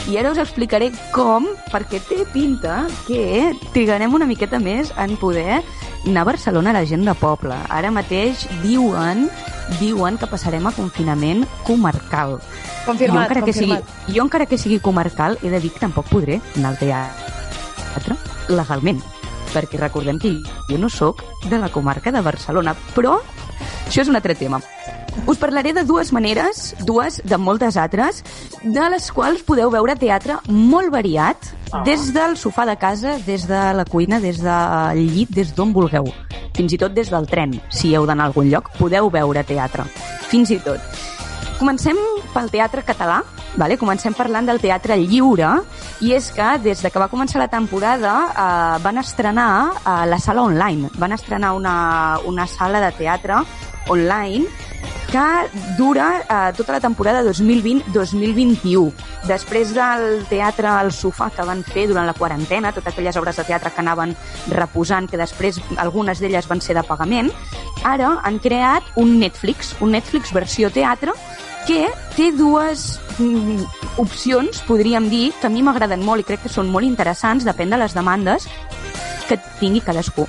[0.09, 5.61] I ara us explicaré com, perquè té pinta que trigarem una miqueta més en poder
[6.07, 7.55] anar a Barcelona a la gent de poble.
[7.69, 9.29] Ara mateix diuen
[9.79, 12.39] diuen que passarem a confinament comarcal.
[12.85, 14.09] Confirmat, jo encara, que sigui, confirmat.
[14.17, 18.17] jo encara que sigui comarcal he de dir que tampoc podré anar al teatre
[18.51, 19.01] legalment
[19.51, 20.31] perquè recordem que
[20.69, 23.19] jo no sóc de la comarca de Barcelona, però
[23.87, 24.61] això és un altre tema.
[25.27, 28.23] Us parlaré de dues maneres, dues de moltes altres,
[28.63, 31.51] de les quals podeu veure teatre molt variat,
[31.85, 36.07] des del sofà de casa, des de la cuina, des del llit, des d'on vulgueu.
[36.55, 39.87] Fins i tot des del tren, si heu d'anar a algun lloc, podeu veure teatre.
[40.31, 40.79] Fins i tot.
[41.61, 41.93] Comencem
[42.33, 43.19] pel teatre català,
[43.53, 43.75] vale?
[43.77, 45.51] comencem parlant del teatre lliure,
[46.01, 50.17] i és que des de que va començar la temporada eh, van estrenar eh, la
[50.17, 51.75] sala online, van estrenar una,
[52.25, 53.43] una sala de teatre
[53.93, 54.49] online
[55.11, 55.27] que
[55.77, 58.89] dura eh, tota la temporada 2020-2021.
[59.29, 63.45] Després del teatre al sofà que van fer durant la quarantena, totes aquelles obres de
[63.45, 64.15] teatre que anaven
[64.55, 67.29] reposant, que després algunes d'elles van ser de pagament,
[67.85, 71.13] ara han creat un Netflix, un Netflix versió teatre,
[71.67, 73.63] que té dues mm,
[74.01, 77.73] opcions, podríem dir, que a mi m'agraden molt i crec que són molt interessants, depèn
[77.73, 78.47] de les demandes
[79.29, 80.27] que tingui cadascú.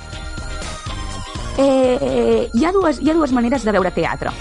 [1.57, 4.33] Eh, hi, ha dues, hi ha dues maneres de veure teatre.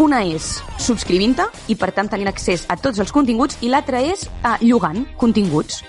[0.00, 4.26] Una és subscrivint-te i, per tant, tenint accés a tots els continguts i l'altra és
[4.28, 5.82] eh, llogant continguts.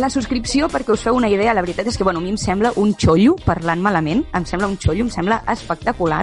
[0.00, 2.38] La subscripció, perquè us feu una idea, la veritat és que bueno, a mi em
[2.40, 6.22] sembla un xollo, parlant malament, em sembla un xollo, em sembla espectacular.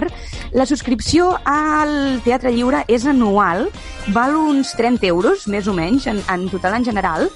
[0.50, 3.68] La subscripció al Teatre Lliure és anual,
[4.16, 7.28] val uns 30 euros, més o menys, en, en total en general,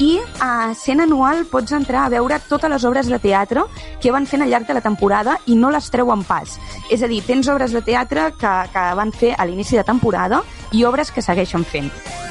[0.00, 3.66] i a sent anual pots entrar a veure totes les obres de teatre
[4.00, 6.56] que van fent al llarg de la temporada i no les treuen pas.
[6.88, 10.40] És a dir, tens obres de teatre que, que van fer a l'inici de temporada
[10.72, 11.90] i obres que segueixen fent.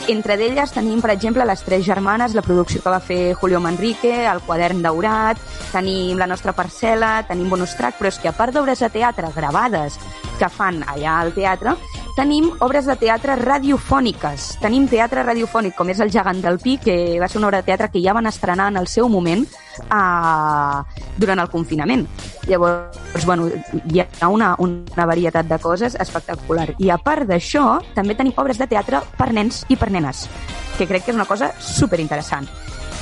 [0.09, 4.25] Entre d'elles tenim, per exemple, Les Tres Germanes, la producció que va fer Julio Manrique,
[4.25, 5.37] El quadern daurat,
[5.71, 9.29] tenim La nostra parcel·la, tenim bonus track, però és que a part d'obres de teatre
[9.35, 9.99] gravades
[10.39, 11.75] que fan allà al teatre,
[12.19, 14.57] tenim obres de teatre radiofòniques.
[14.59, 17.67] Tenim teatre radiofònic, com és El gegant del Pi, que va ser una obra de
[17.69, 22.03] teatre que ja van estrenar en el seu moment eh, durant el confinament.
[22.49, 23.47] Llavors, bueno,
[23.87, 26.73] hi ha una, una varietat de coses espectacular.
[26.77, 30.27] I a part d'això, també tenim obres de teatre per nens i per nenes,
[30.75, 32.51] que crec que és una cosa superinteressant.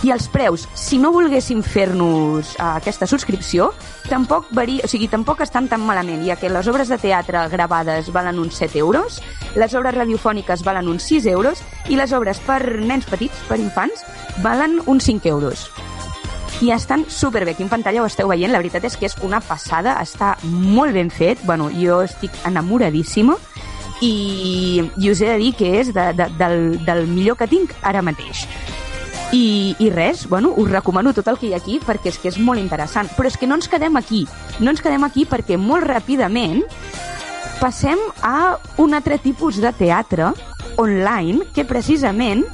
[0.05, 3.71] I els preus, si no volguéssim fer-nos uh, aquesta subscripció,
[4.05, 8.11] tampoc, varia, o sigui, tampoc estan tan malament, ja que les obres de teatre gravades
[8.13, 9.17] valen uns 7 euros,
[9.57, 14.05] les obres radiofòniques valen uns 6 euros i les obres per nens petits, per infants,
[14.45, 15.65] valen uns 5 euros.
[16.61, 17.51] I estan superbé.
[17.51, 20.93] Aquí en pantalla ho esteu veient, la veritat és que és una passada, està molt
[20.93, 23.37] ben fet, bueno, jo estic enamoradíssima.
[24.01, 27.73] I, i us he de dir que és de, de, del, del millor que tinc
[27.81, 28.45] ara mateix.
[29.31, 32.31] I, I res, bueno, us recomano tot el que hi ha aquí perquè és que
[32.31, 33.09] és molt interessant.
[33.17, 34.23] Però és que no ens quedem aquí.
[34.59, 36.63] No ens quedem aquí perquè molt ràpidament
[37.59, 40.31] passem a un altre tipus de teatre
[40.77, 42.45] online que precisament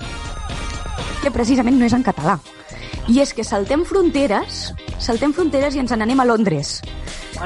[1.24, 2.38] que precisament no és en català.
[3.08, 6.78] I és que saltem fronteres, saltem fronteres i ens n'anem a Londres.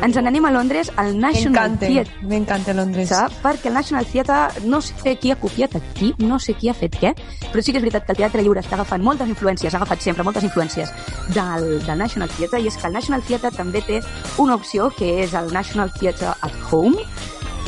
[0.04, 2.28] Ens n'anem a Londres al National Theatre.
[2.28, 3.12] M'encanta Londres.
[3.42, 6.98] Perquè el National Theatre, no sé qui ha copiat aquí, no sé qui ha fet
[7.00, 7.14] què,
[7.52, 10.04] però sí que és veritat que el Teatre Lliure està agafant moltes influències, ha agafat
[10.06, 10.94] sempre moltes influències
[11.34, 14.02] del, del National Theatre, i és que el National Theatre també té
[14.44, 17.08] una opció que és el National Theatre at Home.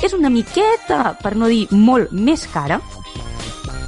[0.03, 2.79] És una miqueta, per no dir molt més cara,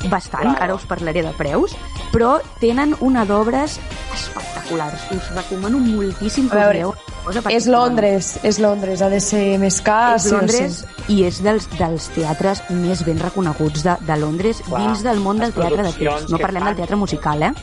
[0.10, 1.76] bastant, ara us parlaré de preus,
[2.12, 3.78] però tenen una d'obres
[4.12, 5.08] espectaculars.
[5.16, 7.68] Us recomano moltíssim que us veieu cosa És.
[7.68, 10.18] Londres, és Londres, ha de ser més car.
[10.18, 11.16] és sí Londres sí.
[11.16, 15.42] i és dels, dels teatres més ben reconeguts de, de Londres Clar, dins del món
[15.42, 16.32] del teatre de text.
[16.32, 16.72] No parlem fan.
[16.72, 17.54] del teatre musical, eh?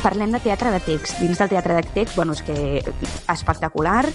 [0.00, 1.18] Parlem de teatre de text.
[1.20, 2.80] Dins del teatre de text, bueno, és que
[3.28, 4.06] espectacular.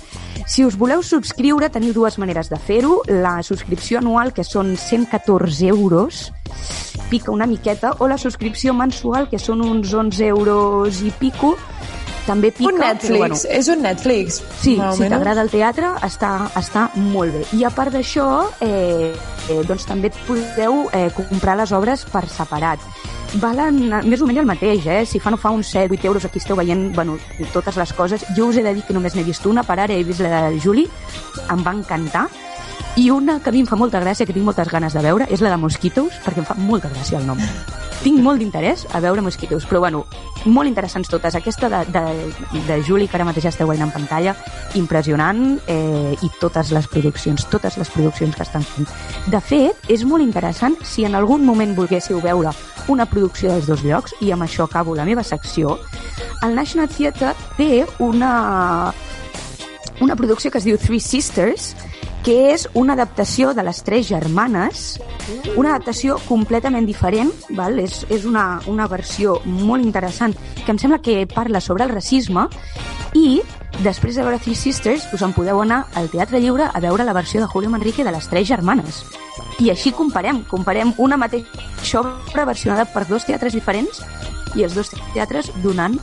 [0.49, 3.03] Si us voleu subscriure, teniu dues maneres de fer-ho.
[3.09, 6.31] La subscripció anual, que són 114 euros,
[7.11, 11.53] pica una miqueta, o la subscripció mensual, que són uns 11 euros i pico,
[12.25, 12.71] també pica.
[12.71, 14.41] Un però, Netflix, bueno, és un Netflix.
[14.61, 17.43] Sí, si t'agrada el teatre, està, està molt bé.
[17.57, 18.27] I a part d'això,
[18.65, 19.11] eh,
[19.49, 22.81] eh, doncs també podeu eh, comprar les obres per separat.
[23.41, 25.01] Valen més o menys el mateix, eh?
[25.09, 27.17] Si fa no fa uns 7-8 euros, aquí esteu veient bueno,
[27.51, 28.23] totes les coses.
[28.37, 30.45] Jo us he de dir que només n'he vist una, per ara he vist la
[30.49, 30.85] de Juli,
[31.51, 32.29] em va encantar.
[32.95, 35.25] I una que a mi em fa molta gràcia, que tinc moltes ganes de veure,
[35.27, 37.41] és la de Mosquitos, perquè em fa molta gràcia el nom.
[37.99, 40.05] Tinc molt d'interès a veure Mosquitos, però bueno,
[40.45, 41.35] molt interessants totes.
[41.35, 44.35] Aquesta de, de, de Juli, que ara mateix esteu veient en pantalla,
[44.79, 48.87] impressionant, eh, i totes les produccions, totes les produccions que estan fent.
[49.27, 52.53] De fet, és molt interessant si en algun moment volguéssiu veure
[52.87, 55.79] una producció dels dos llocs, i amb això acabo la meva secció,
[56.47, 58.93] el National Theatre té una,
[59.99, 61.73] una producció que es diu Three Sisters,
[62.25, 64.95] que és una adaptació de les tres germanes,
[65.53, 67.77] una adaptació completament diferent, val?
[67.83, 70.33] És, és una, una versió molt interessant
[70.63, 72.47] que em sembla que parla sobre el racisme
[73.13, 73.43] i
[73.85, 77.13] després de veure Three Sisters us en podeu anar al Teatre Lliure a veure la
[77.13, 79.03] versió de Julio Manrique de les tres germanes.
[79.61, 84.01] I així comparem, comparem una mateixa obra versionada per dos teatres diferents
[84.55, 85.99] i els dos teatres donant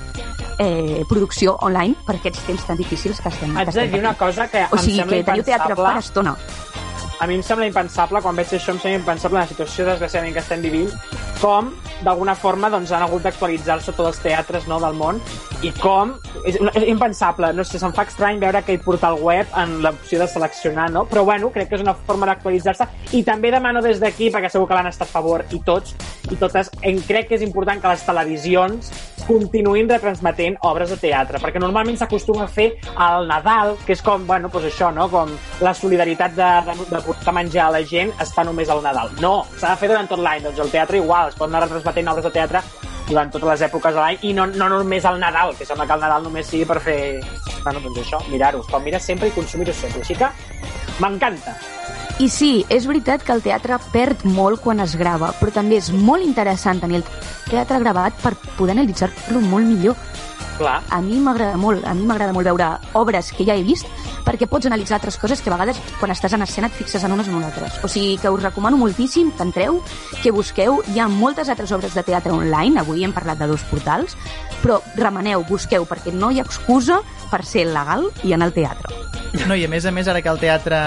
[0.59, 4.15] eh, producció online per aquests temps tan difícils que estem, Haig que de dir una
[4.19, 6.37] cosa que o em sigui sembla que teniu teatre per estona.
[7.23, 10.43] A mi em sembla impensable, quan veig això em sembla impensable la situació desgraciadament que
[10.43, 10.91] estem vivint,
[11.38, 11.69] com
[12.03, 15.21] d'alguna forma doncs, han hagut d'actualitzar-se tots els teatres no, del món
[15.62, 19.77] i com, és, és impensable no sé, se'm fa estrany veure aquell portal web en
[19.85, 21.05] l'opció de seleccionar, no?
[21.11, 22.88] però bueno, crec que és una forma d'actualitzar-se
[23.19, 25.95] i també demano des d'aquí, perquè segur que l'han estat a favor i tots
[26.33, 28.90] i totes, en crec que és important que les televisions
[29.27, 34.25] continuïn retransmetent obres de teatre, perquè normalment s'acostuma a fer al Nadal, que és com,
[34.27, 35.09] bueno, doncs això, no?
[35.12, 35.31] com
[35.62, 39.12] la solidaritat de, de, de portar menjar a la gent està només al Nadal.
[39.23, 42.11] No, s'ha de fer durant tot l'any, doncs el teatre igual, es poden anar retransmetent
[42.14, 42.64] obres de teatre
[43.09, 45.99] durant totes les èpoques de l'any i no, no només al Nadal, que sembla que
[45.99, 46.99] el Nadal només sigui per fer,
[47.62, 50.31] bueno, doncs això, mirar-ho, però mirar sempre i consumir-ho sempre, així que
[51.03, 51.57] m'encanta.
[52.20, 55.88] I sí, és veritat que el teatre perd molt quan es grava, però també és
[55.92, 57.07] molt interessant tenir el
[57.48, 59.96] teatre gravat per poder analitzar-lo molt millor.
[60.59, 60.83] Clar.
[60.92, 62.68] A mi m'agrada molt, a mi m'agrada molt veure
[63.01, 63.88] obres que ja he vist
[64.22, 67.14] perquè pots analitzar altres coses que a vegades quan estàs en escena et fixes en
[67.16, 67.81] unes o en altres.
[67.83, 69.81] O sigui que us recomano moltíssim que entreu,
[70.22, 70.83] que busqueu.
[70.92, 74.14] Hi ha moltes altres obres de teatre online, avui hem parlat de dos portals,
[74.62, 77.01] però remeneu, busqueu, perquè no hi ha excusa
[77.33, 79.03] per ser legal i anar al teatre.
[79.48, 80.79] No, i a més a més, ara que el teatre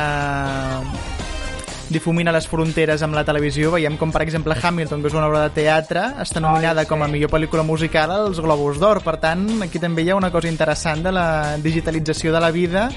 [1.90, 5.44] difumina les fronteres amb la televisió, veiem com, per exemple, Hamilton, que és una obra
[5.46, 6.92] de teatre, està nominada Ai, sí.
[6.94, 9.04] com a millor pel·lícula musical als Globus d'Or.
[9.06, 11.28] Per tant, aquí també hi ha una cosa interessant de la
[11.62, 12.90] digitalització de la vida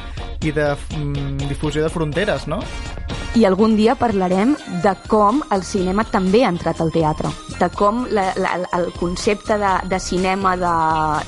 [0.44, 2.60] i de mm, difusió de fronteres, no?
[3.36, 8.04] I algun dia parlarem de com el cinema també ha entrat al teatre, de com
[8.14, 10.72] la, la, el concepte de, de cinema, de,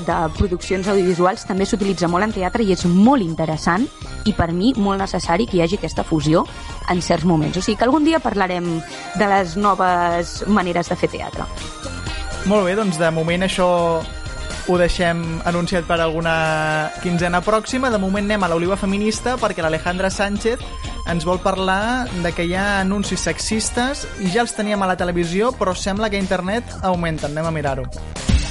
[0.07, 3.87] de produccions audiovisuals també s'utilitza molt en teatre i és molt interessant
[4.25, 6.47] i per mi molt necessari que hi hagi aquesta fusió
[6.91, 7.50] en certs moments.
[7.59, 8.79] O sigui que algun dia parlarem
[9.19, 11.49] de les noves maneres de fer teatre.
[12.47, 13.69] Molt bé, doncs de moment això
[14.71, 17.91] ho deixem anunciat per alguna quinzena pròxima.
[17.91, 20.63] De moment anem a l'Oliva Feminista perquè l'Alejandra Sánchez
[21.11, 24.99] ens vol parlar de que hi ha anuncis sexistes i ja els teníem a la
[25.01, 27.33] televisió, però sembla que a internet augmenten.
[27.33, 27.87] Anem a mirar-ho.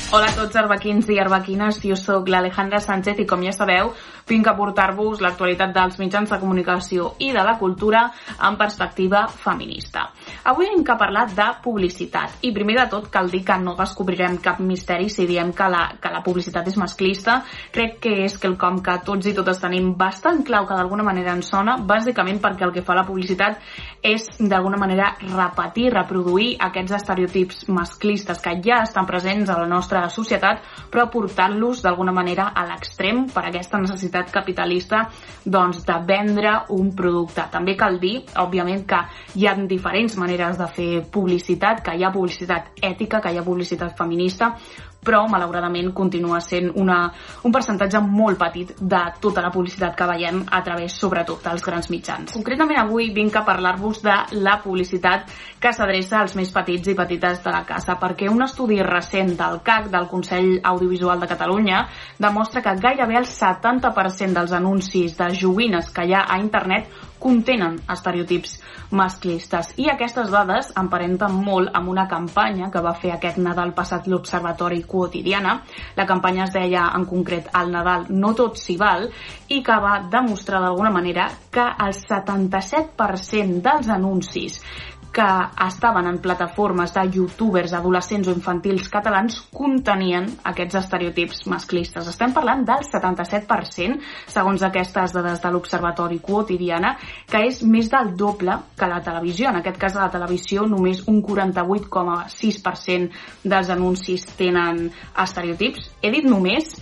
[0.09, 3.91] Hola a tots arbequins i arbequines, jo sóc l'Alejandra Sánchez i com ja sabeu
[4.29, 8.05] vinc a portar-vos l'actualitat dels mitjans de comunicació i de la cultura
[8.45, 10.09] en perspectiva feminista.
[10.51, 14.37] Avui vinc a parlar de publicitat i primer de tot cal dir que no descobrirem
[14.43, 17.41] cap misteri si diem que la, que la publicitat és masclista.
[17.73, 21.49] Crec que és quelcom que tots i totes tenim bastant clau que d'alguna manera ens
[21.49, 23.59] sona, bàsicament perquè el que fa la publicitat
[24.05, 30.05] és d'alguna manera repetir, reproduir aquests estereotips masclistes que ja estan presents a la nostra
[30.13, 35.05] societat, però portant-los d'alguna manera a l'extrem per aquesta necessitat capitalista
[35.45, 37.45] doncs, de vendre un producte.
[37.51, 38.99] També cal dir, òbviament, que
[39.39, 43.45] hi ha diferents maneres de fer publicitat, que hi ha publicitat ètica, que hi ha
[43.47, 44.55] publicitat feminista,
[45.03, 46.99] però malauradament continua sent una,
[47.47, 51.89] un percentatge molt petit de tota la publicitat que veiem a través, sobretot, dels grans
[51.91, 52.33] mitjans.
[52.35, 57.43] Concretament avui vinc a parlar-vos de la publicitat que s'adreça als més petits i petites
[57.43, 61.85] de la casa, perquè un estudi recent del CAC, del Consell Audiovisual de Catalunya,
[62.19, 67.77] demostra que gairebé el 70% dels anuncis de joguines que hi ha a internet contenen
[67.91, 68.57] estereotips
[68.95, 69.73] masclistes.
[69.77, 74.81] I aquestes dades emparenten molt amb una campanya que va fer aquest Nadal passat l'Observatori
[74.87, 75.59] Quotidiana.
[75.95, 79.09] La campanya es deia en concret al Nadal no tot s'hi val
[79.49, 84.61] i que va demostrar d'alguna manera que el 77% dels anuncis
[85.11, 85.27] que
[85.65, 92.07] estaven en plataformes de youtubers adolescents o infantils catalans contenien aquests estereotips masclistes.
[92.11, 96.95] Estem parlant del 77%, segons aquestes dades de l'Observatori Quotidiana,
[97.29, 99.49] que és més del doble que la televisió.
[99.49, 103.09] En aquest cas, a la televisió, només un 48,6%
[103.43, 105.89] dels anuncis tenen estereotips.
[106.01, 106.75] He dit només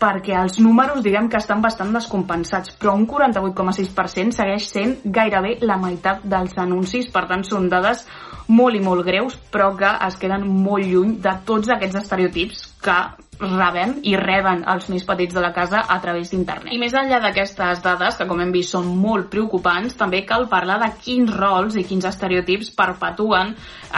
[0.00, 5.78] perquè els números diguem que estan bastant descompensats, però un 48,6% segueix sent gairebé la
[5.80, 8.04] meitat dels anuncis, per tant són dades
[8.48, 12.96] molt i molt greus, però que es queden molt lluny de tots aquests estereotips que
[13.40, 16.72] rebem i reben els més petits de la casa a través d'internet.
[16.72, 20.78] I més enllà d'aquestes dades, que com hem vist són molt preocupants, també cal parlar
[20.82, 23.54] de quins rols i quins estereotips perpetuen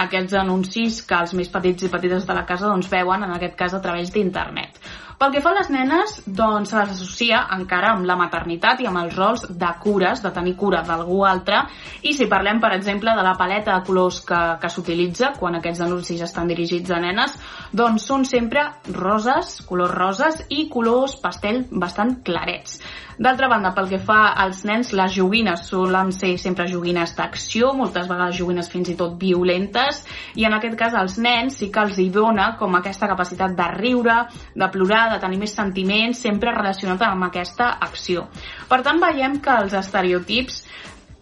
[0.07, 3.59] aquests anuncis que els més petits i petites de la casa doncs, veuen, en aquest
[3.59, 4.81] cas a través d'internet.
[5.17, 8.89] Pel que fa a les nenes, doncs se les associa encara amb la maternitat i
[8.91, 11.63] amb els rols de cures, de tenir cura d'algú altre,
[12.05, 15.81] i si parlem, per exemple, de la paleta de colors que, que s'utilitza quan aquests
[15.87, 17.33] anuncis estan dirigits a nenes,
[17.73, 22.77] doncs són sempre roses, colors roses i colors pastell bastant clarets.
[23.17, 28.11] D'altra banda, pel que fa als nens, les joguines solen ser sempre joguines d'acció, moltes
[28.11, 30.03] vegades joguines fins i tot violentes,
[30.37, 33.71] i en aquest cas als nens sí que els hi dona com aquesta capacitat de
[33.79, 34.19] riure,
[34.53, 38.29] de plorar, de tenir més sentiments, sempre relacionat amb aquesta acció.
[38.69, 40.65] Per tant, veiem que els estereotips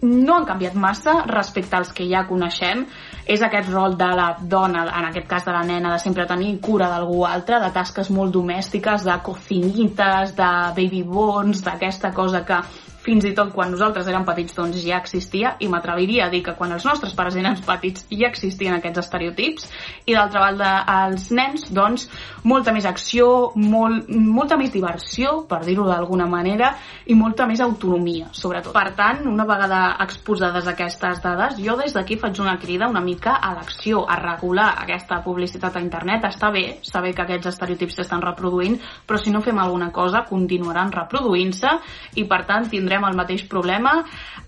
[0.05, 2.85] no han canviat massa respecte als que ja coneixem.
[3.27, 6.59] És aquest rol de la dona, en aquest cas de la nena, de sempre tenir
[6.61, 12.61] cura d'algú altre, de tasques molt domèstiques, de cocinites, de baby bones, d'aquesta cosa que
[13.05, 16.57] fins i tot quan nosaltres érem petits doncs ja existia i m'atreviria a dir que
[16.59, 19.69] quan els nostres pares eren petits ja existien aquests estereotips
[20.07, 20.71] i d'altra banda
[21.05, 22.09] els nens doncs
[22.45, 26.75] molta més acció, molt, molta més diversió per dir-ho d'alguna manera
[27.07, 28.73] i molta més autonomia sobretot.
[28.75, 33.37] Per tant, una vegada exposades aquestes dades, jo des d'aquí faig una crida una mica
[33.41, 36.27] a l'acció, a regular aquesta publicitat a internet.
[36.29, 40.93] Està bé saber que aquests estereotips s'estan reproduint, però si no fem alguna cosa continuaran
[40.93, 41.77] reproduint-se
[42.21, 44.05] i per tant tindrem tindrem el mateix problema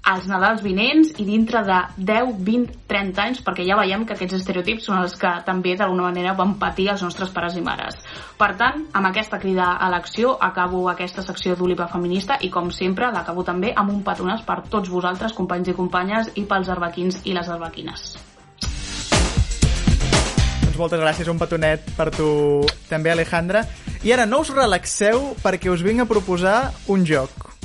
[0.07, 4.39] als Nadals vinents i dintre de 10, 20, 30 anys, perquè ja veiem que aquests
[4.39, 7.99] estereotips són els que també d'alguna manera van patir els nostres pares i mares.
[8.39, 13.11] Per tant, amb aquesta crida a l'acció acabo aquesta secció d'Oliva Feminista i com sempre
[13.11, 17.35] l'acabo també amb un petonàs per tots vosaltres, companys i companyes, i pels arbequins i
[17.35, 18.07] les arbequines.
[20.63, 22.31] Doncs moltes gràcies, un petonet per tu
[22.87, 23.65] també, Alejandra.
[24.07, 27.56] I ara no us relaxeu perquè us vinc a proposar un joc.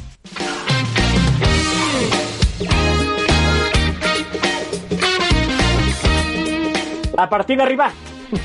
[7.22, 7.94] La partida ha arribat.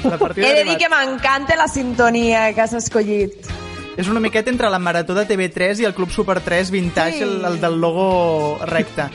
[0.04, 0.78] La partida He de dir arribat.
[0.82, 3.32] que m'encanta la sintonia que has escollit.
[3.96, 7.22] És una miqueta entre la Marató de TV3 i el Club Super 3 Vintage, Sí.
[7.24, 9.06] el, el del logo recte.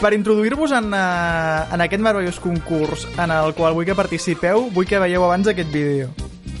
[0.00, 4.86] Per introduir-vos en, uh, en aquest meravellós concurs en el qual vull que participeu, vull
[4.86, 6.08] que veieu abans aquest vídeo.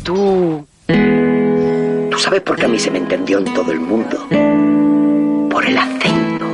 [0.04, 0.66] Tú...
[0.88, 4.26] Tú sabes por qué a mí se me entendió en todo el mundo.
[5.48, 6.46] Por el acento.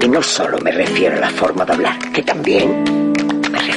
[0.00, 2.84] Y no solo me refiero a la forma de hablar, que también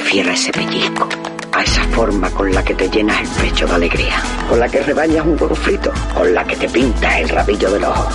[0.08, 1.06] refiero a ese pellizco.
[1.52, 4.22] A esa forma con la que te llenas el pecho de alegría.
[4.48, 5.92] Con la que rebañas un huevo frito.
[6.14, 8.08] Con la que te pintas el rabillo del ojo.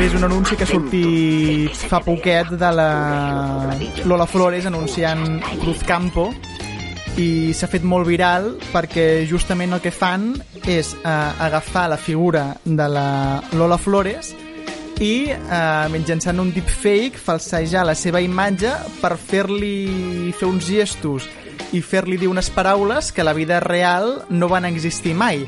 [0.00, 3.76] És un anunci que ha sortit fa poquet de la
[4.06, 6.30] Lola Flores anunciant Cruzcampo
[7.18, 10.30] i s'ha fet molt viral perquè justament el que fan
[10.64, 11.10] és eh,
[11.44, 13.08] agafar la figura de la
[13.58, 14.47] Lola Flores i
[14.98, 21.28] eh, mitjançant un deepfake falsejar la seva imatge per fer-li fer uns gestos
[21.70, 25.44] i fer-li dir unes paraules que a la vida real no van existir mai.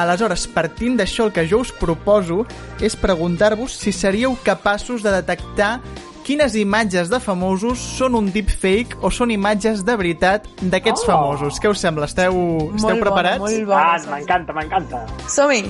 [0.00, 2.46] Aleshores, partint d'això, el que jo us proposo
[2.80, 5.82] és preguntar-vos si seríeu capaços de detectar
[6.26, 11.06] quines imatges de famosos són un deepfake o són imatges de veritat d'aquests Oh.
[11.06, 11.60] famosos.
[11.62, 12.08] Què us sembla?
[12.10, 12.34] Esteu,
[12.74, 13.44] esteu preparats?
[13.70, 15.04] Ah, m'encanta, m'encanta.
[15.30, 15.62] Som-hi.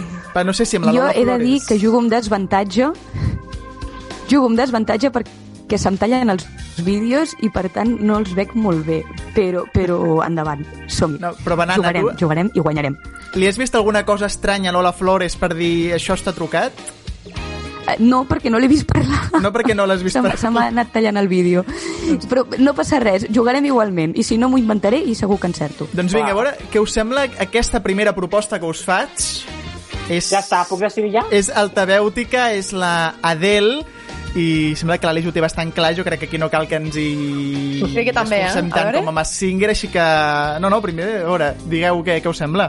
[0.47, 2.89] No sé si amb la Jo Lola he de dir que jugo amb desavantatge
[4.31, 6.45] jugo amb desavantatge perquè se'm tallen els
[6.85, 9.03] vídeos i per tant no els veig molt bé
[9.37, 12.97] però, però endavant, som no, però Banana, jugarem, tu- jugarem i guanyarem
[13.35, 16.73] Li has vist alguna cosa estranya a Lola Flores per dir això està trucat?
[17.87, 20.37] Eh, no, perquè no l'he vist parlar No perquè no l'has vist parlar.
[20.41, 21.65] se m'ha anat tallant el vídeo
[22.29, 25.87] però no passa res, jugarem igualment i si no m'ho inventaré i segur que encerto
[25.93, 29.15] Doncs vinga, a veure, què us sembla aquesta primera proposta que us faig?
[30.09, 31.23] És, ja està, puc decidir ja?
[31.35, 33.81] És altavèutica, és la Adele,
[34.39, 36.77] i sembla que l'Aleix ho té bastant clar, jo crec que aquí no cal que
[36.79, 37.09] ens hi
[37.95, 38.47] Crec que també, eh?
[38.51, 39.01] esforcem A tant veure.
[39.03, 40.05] com a Mass Singer, així que...
[40.63, 42.69] No, no, primer, a veure, digueu què, què us sembla.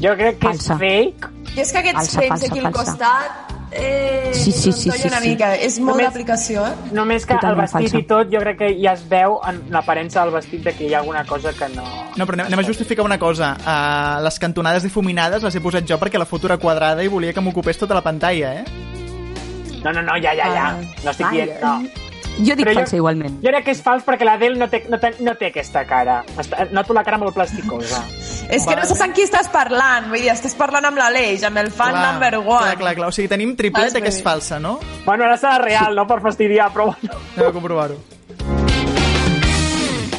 [0.00, 0.76] Jo crec que Falsa.
[0.78, 1.32] és fake.
[1.56, 2.78] I és que aquests Falsa, fakes falsa, aquí al falsa.
[2.92, 5.28] costat eh, Sí, sí, sí, trontollen sí, una sí.
[5.28, 5.54] mica.
[5.56, 6.74] És molt Només- d'aplicació, eh?
[6.92, 7.98] Només que el Totalment vestit falsa.
[7.98, 10.94] i tot, jo crec que ja es veu en l'aparença del vestit de que hi
[10.94, 11.84] ha alguna cosa que no...
[12.16, 13.56] No, però anem, anem a justificar una cosa.
[13.60, 17.32] Uh, les cantonades difuminades les he posat jo perquè la foto era quadrada i volia
[17.32, 18.64] que m'ocupés tota la pantalla, eh?
[19.84, 20.68] No, no, no, ja, ja, ja.
[21.04, 21.80] No estic dient, no.
[22.38, 24.84] Jo dic Però jo- falsa igualment Jo crec que és fals perquè l'Adele no, té,
[24.88, 26.20] no, té, no té aquesta cara.
[26.38, 28.02] Està, noto la cara molt plasticosa.
[28.54, 30.08] És que no saps amb qui estàs parlant.
[30.08, 32.62] Vull dir, estàs parlant amb l'Aleix, amb el fan number one.
[32.64, 33.08] Clar, clar, clar.
[33.12, 34.78] O sigui, tenim tripleta que és falsa, no?
[35.04, 37.20] Bueno, ara serà real, no per fastidiar, però bueno.
[37.36, 37.98] Anem a comprovar-ho.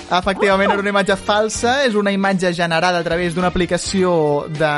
[0.10, 4.70] Efectivament, era una imatge falsa, és una imatge generada a través d'una aplicació de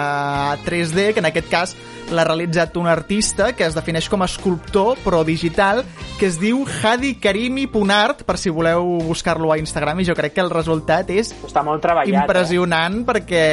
[0.66, 1.76] 3D, que en aquest cas
[2.12, 5.86] l'ha realitzat un artista que es defineix com a escultor, però digital,
[6.20, 10.36] que es diu Hadi Karimi Punart, per si voleu buscar-lo a Instagram, i jo crec
[10.36, 13.46] que el resultat és Està molt treballat, impressionant perquè,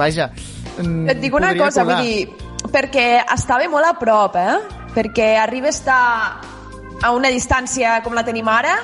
[0.00, 0.30] vaja...
[0.78, 1.98] mm, Et dic una cosa, colar.
[2.00, 3.06] vull dir, perquè
[3.36, 4.56] estava molt a prop, eh?
[4.96, 6.00] Perquè arriba a estar
[7.02, 8.78] a una distància com la tenim ara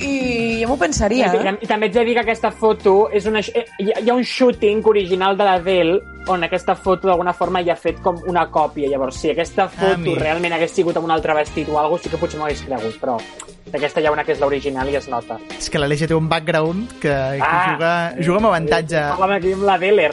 [0.00, 1.54] i jo m'ho pensaria, I, eh?
[1.62, 3.40] I també ets de dir que aquesta foto és una...
[3.40, 5.98] eh, Hi ha, hi ha un shooting original de l'Adele
[6.28, 8.88] on aquesta foto d'alguna forma ja ha fet com una còpia.
[8.88, 10.18] Llavors, si aquesta foto amic.
[10.20, 12.62] realment hagués sigut amb un altre vestit o alguna cosa, sí que potser m'ho hagués
[12.66, 13.16] cregut, però
[13.70, 15.38] d'aquesta hi ha una que és l'original i es nota.
[15.58, 17.72] És que l'Aleix té un background que, que Ah.
[17.72, 19.00] juga, juga amb avantatge.
[19.18, 20.10] Parlem aquí amb l'Adele.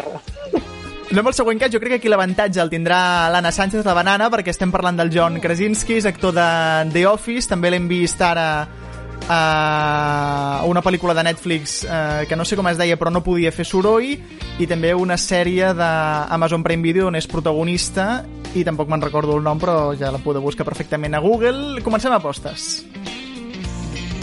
[1.11, 1.71] Anem al següent cas.
[1.71, 5.09] Jo crec que aquí l'avantatge el tindrà l'Anna Sánchez, la banana, perquè estem parlant del
[5.13, 6.47] John Krasinski, és actor de
[6.91, 7.47] The Office.
[7.47, 8.67] També l'hem vist ara
[9.29, 13.51] a una pel·lícula de Netflix eh, que no sé com es deia però no podia
[13.51, 18.23] fer soroll i també una sèrie d'Amazon Prime Video on és protagonista
[18.55, 22.13] i tampoc me'n recordo el nom però ja la podeu buscar perfectament a Google comencem
[22.13, 22.85] a apostes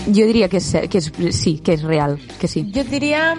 [0.05, 2.61] Jo diria que és, que és, sí, que és real, que sí.
[2.75, 3.39] Jo diria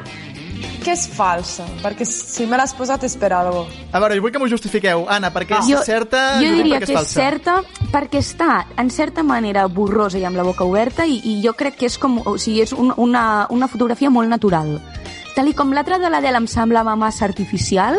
[0.84, 3.66] que és falsa, perquè si me l'has posat és per algo.
[3.91, 5.06] a veure, jo vull que m'ho justifiqueu.
[5.10, 7.16] Anna, perquè és jo, certa jo diria que és és falsa.
[7.16, 7.56] certa
[7.91, 11.80] perquè està en certa manera borrosa i amb la boca oberta i, i jo crec
[11.80, 14.78] que és com o sigui, és un, una, una fotografia molt natural.
[15.36, 17.97] Tal i com l'altra de l'Adele em semblava massa artificial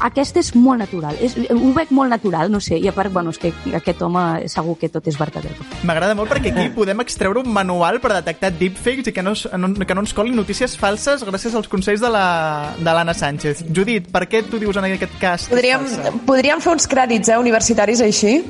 [0.00, 3.30] aquesta és molt natural, és, ho veig molt natural, no sé, i a part, bueno,
[3.34, 5.50] és que aquest home segur que tot és verdader.
[5.88, 9.72] M'agrada molt perquè aquí podem extreure un manual per detectar deepfakes i que no, no,
[9.74, 13.64] que no ens colin notícies falses gràcies als consells de la- de l'Anna Sánchez.
[13.74, 16.12] Judit, per què tu dius en aquest cas que Podríem, és falsa?
[16.26, 18.42] podríem fer uns crèdits eh, universitaris així?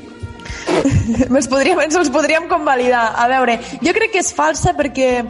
[1.28, 3.12] ens, podríem, ens els podríem convalidar.
[3.16, 5.24] A veure, jo crec que és falsa perquè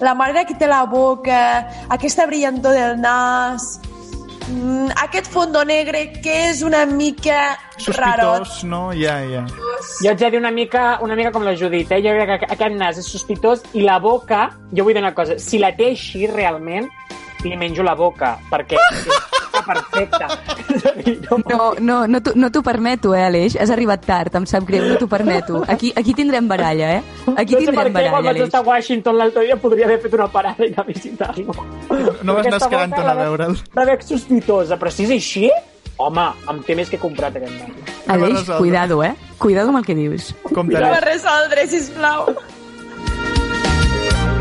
[0.00, 1.40] la manera que té la boca,
[1.92, 3.78] aquesta brillantor del nas,
[5.02, 7.56] aquest fondo negre que és una mica
[7.96, 8.46] rarot.
[8.46, 8.82] Sospitós, no?
[8.96, 9.44] Ja, ja.
[10.02, 12.02] Jo ets de dir una mica, una mica com la Judit, eh?
[12.04, 15.38] Jo crec que aquest nas és sospitós i la boca, jo vull dir una cosa,
[15.38, 16.88] si la té així realment,
[17.44, 19.29] li menjo la boca, perquè és
[19.64, 20.28] perfecta.
[21.48, 23.56] No, no, no t'ho no t'ho permeto, eh, Aleix?
[23.60, 25.62] Has arribat tard, em sap greu, no t'ho permeto.
[25.68, 27.02] Aquí, aquí tindrem baralla, eh?
[27.36, 29.86] Aquí no sé per tindrem què quan baralla, vaig estar a Washington l'altre dia podria
[29.86, 31.54] haver fet una parada i anar a visitar-lo.
[32.22, 33.58] No vas anar a veig- veure'l.
[33.74, 35.50] La veig sospitosa, però si és així,
[35.96, 37.98] home, em té més que he comprat aquest nas.
[38.10, 39.14] Aleix, cuidado, eh?
[39.38, 40.34] Cuidado amb el que dius.
[40.54, 42.34] Compte, No va resoldre, sisplau.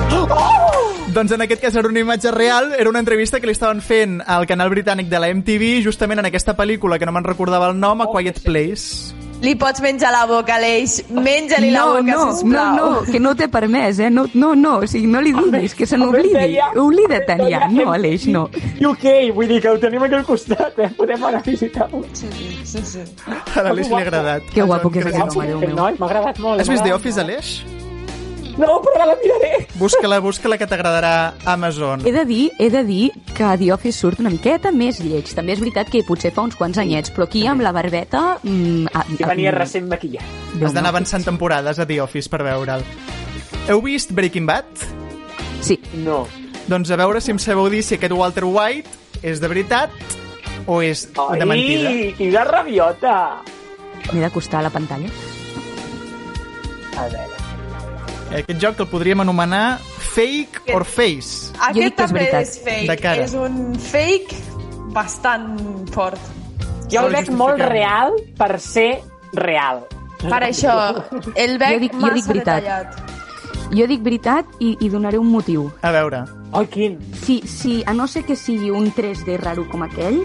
[1.13, 4.19] Doncs en aquest cas era una imatge real, era una entrevista que li estaven fent
[4.25, 7.79] al canal britànic de la MTV justament en aquesta pel·lícula que no me'n recordava el
[7.79, 9.15] nom, A Quiet Place.
[9.41, 10.97] Li pots menjar la boca, Aleix.
[11.09, 12.75] Menja-li la No, boca, no, no, sisplau.
[12.75, 14.09] no, que no t'he permès, eh?
[14.11, 16.33] No, no, no, o sigui, no li diguis, que se n'oblidi.
[16.35, 18.49] deia- Oblida't ja, no, Aleix, no.
[18.91, 20.89] UK, vull dir que ho tenim aquí al costat, eh?
[20.97, 22.03] Podem anar a visitar-lo.
[22.13, 22.27] Sí,
[22.65, 22.99] sí, sí.
[23.55, 24.43] A l'Aleix li ha agradat.
[24.53, 25.75] Que guapo que és aquest home, Déu meu.
[25.75, 26.59] m'ha agradat molt.
[26.61, 27.19] Has vist The Office.
[27.21, 27.61] Aleix?
[28.59, 29.67] No, però la miraré.
[29.79, 32.03] Busca-la, busca-la, que t'agradarà Amazon.
[32.05, 33.05] He de dir, he de dir
[33.37, 35.31] que The Office surt una miqueta més lleig.
[35.35, 38.23] També és veritat que potser fa uns quants anyets, però aquí amb la barbeta...
[38.43, 40.27] Mm, a, I venia recent maquillat.
[40.59, 42.83] Has d'anar avançant temporades a The Office per veure'l.
[43.69, 44.87] Heu vist Breaking Bad?
[45.63, 45.79] Sí.
[46.03, 46.25] No.
[46.69, 49.95] Doncs a veure si em sabeu dir si aquest Walter White és de veritat
[50.67, 51.89] o és de mentida.
[51.95, 53.15] Ai, quina rabiota.
[54.11, 55.09] M'he d'acostar a la pantalla.
[56.99, 57.38] A veure.
[58.29, 59.79] Aquest joc el podríem anomenar
[60.13, 61.49] Fake or Face.
[61.69, 62.87] Aquest també és fake.
[62.89, 63.23] De cara.
[63.25, 64.37] És un fake
[64.93, 65.57] bastant
[65.93, 66.19] fort.
[66.89, 69.01] Jo el veig molt real per ser
[69.33, 69.83] real.
[70.19, 70.73] Per això,
[71.35, 72.63] el veig Jo dic- jo massa dic veritat.
[72.63, 73.05] detallat.
[73.69, 75.67] Jo dic veritat i, i donaré un motiu.
[75.85, 76.23] A veure.
[76.51, 76.97] Ai, quin?
[77.21, 80.23] Si, si, a no ser que sigui un 3D raro com aquell,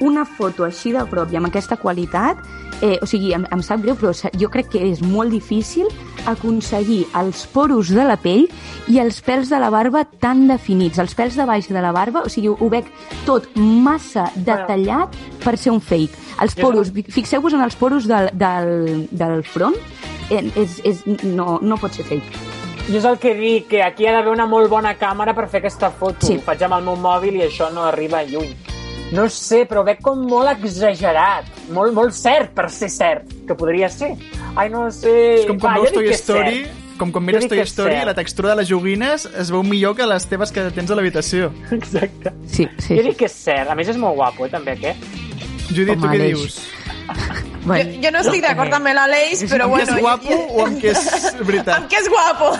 [0.00, 2.38] una foto així de prop i amb aquesta qualitat,
[2.82, 5.88] eh, o sigui, em, em sap greu, però jo crec que és molt difícil
[6.30, 8.46] aconseguir els poros de la pell
[8.90, 10.98] i els pèls de la barba tan definits.
[11.02, 12.88] Els pèls de baix de la barba, o sigui, ho, veig
[13.28, 15.14] tot massa detallat
[15.44, 16.22] per ser un fake.
[16.42, 19.76] Els poros, fixeu-vos en els poros del, del, del front,
[20.30, 22.52] eh, és, és, no, no pot ser fake.
[22.84, 25.62] Jo és el que dic, que aquí ha d'haver una molt bona càmera per fer
[25.62, 26.26] aquesta foto.
[26.26, 26.36] Sí.
[26.36, 28.73] Ho faig amb el meu mòbil i això no arriba lluny.
[29.12, 33.90] No sé, però veig com molt exagerat, molt, molt cert per ser cert, que podria
[33.92, 34.14] ser.
[34.56, 35.12] Ai, no sé...
[35.42, 36.64] És com quan Va, veus Toy Story,
[36.98, 40.26] com quan mires Toy Story, la textura de les joguines es veu millor que les
[40.30, 41.50] teves que tens a l'habitació.
[41.74, 42.32] Exacte.
[42.46, 42.96] Sí, sí.
[42.96, 43.70] Jo dic que és cert.
[43.70, 45.06] A més, és molt guapo, eh, també, aquest.
[45.70, 46.38] Judit, tu què Aleix.
[46.38, 46.62] dius?
[47.64, 49.86] Jo, jo no estic d'acord amb l'Aleix, però amb bueno...
[49.88, 51.06] que és guapo o amb que és
[51.48, 51.70] veritat?
[51.78, 52.50] Amb que és guapo.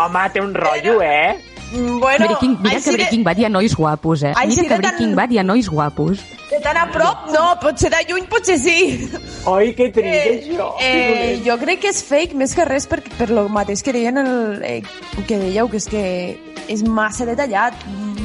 [0.00, 1.55] Home, té un rotllo, eh?
[1.72, 4.32] Mm, Bueno, Breaking, mira que Breaking Bad hi ha nois guapos, eh?
[4.36, 6.20] Així Mira que tan- Breaking Bad hi ha nois guapos.
[6.50, 9.10] De, tan a prop, no, potser de lluny, potser sí.
[9.44, 10.68] Oi, que trist, Eh, això.
[10.80, 14.16] eh, jo crec que és fake més que res per, per lo mateix que deien
[14.18, 14.82] el, eh,
[15.26, 16.04] que dèieu, que és que
[16.68, 17.74] és massa detallat,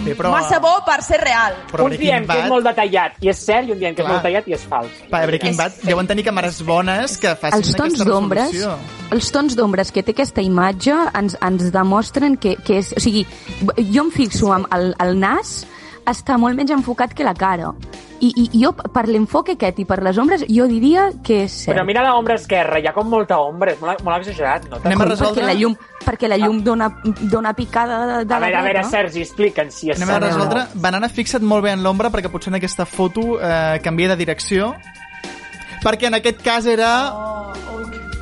[0.06, 1.54] Bé, però- massa bo per ser real.
[1.72, 3.94] Però un Breaking diem que Bad- és molt detallat i és cert, i un diem
[3.96, 4.90] que és molt detallat i és fals.
[5.12, 8.78] Pa, Breaking Bad deuen tenir càmeres bones que facin Els tons aquesta d'ombres resolució.
[9.12, 12.94] els tons d'ombres que té aquesta imatge ens, ens demostren que, que és...
[12.98, 13.26] O sigui,
[13.78, 15.62] jo em fixo amb el, el nas,
[16.08, 17.74] està molt menys enfocat que la cara.
[18.22, 21.74] I, i jo, per l'enfoque aquest i per les ombres, jo diria que és cert.
[21.74, 24.78] Però mira l'ombra esquerra, hi ha com molta ombra, és molt, molt exagerat, no?
[24.84, 25.42] Anem a resoldre...
[25.42, 25.74] Perquè la llum,
[26.06, 26.92] perquè la llum dona,
[27.32, 28.94] dona picada de, de A veure, a la veure, dreta.
[28.94, 30.30] Sergi, explica'ns si és Anem a o no.
[30.30, 30.68] resoldre.
[30.86, 34.76] Banana, fixa't molt bé en l'ombra perquè potser en aquesta foto eh, canvia de direcció.
[35.82, 36.94] Perquè en aquest cas era...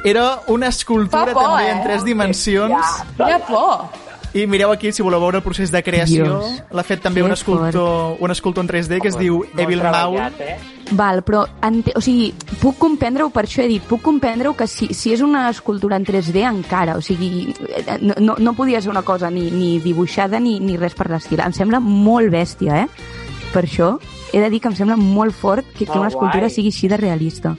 [0.07, 1.71] Era una escultura Fa por, també eh?
[1.73, 2.93] en tres dimensions.
[3.17, 3.89] Quina por.
[4.33, 8.17] I mireu aquí, si voleu veure el procés de creació, l'ha fet també un escultor,
[8.21, 10.19] un escultor en 3D que es diu Evil Maul.
[10.37, 10.57] eh?
[10.91, 11.93] Val, però, ente...
[11.97, 15.47] o sigui, puc comprendre-ho, per això he dit, puc comprendre-ho que si, si és una
[15.49, 17.55] escultura en 3D encara, o sigui,
[18.01, 21.41] no, no, no podia ser una cosa ni, ni dibuixada ni, ni res per l'estil.
[21.41, 22.87] Em sembla molt bèstia, eh?
[23.49, 23.95] Per això
[24.31, 27.01] he de dir que em sembla molt fort que, que una escultura sigui així de
[27.01, 27.55] realista.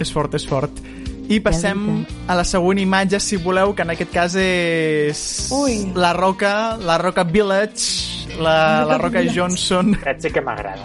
[0.00, 0.80] És fort, és fort.
[1.24, 5.22] I passem a la següent imatge, si voleu, que en aquest cas és
[5.56, 5.78] Ui.
[5.96, 9.94] la Roca, la Roca Village, la, la Roca Johnson.
[10.02, 10.84] Aquest sí que m'agrada.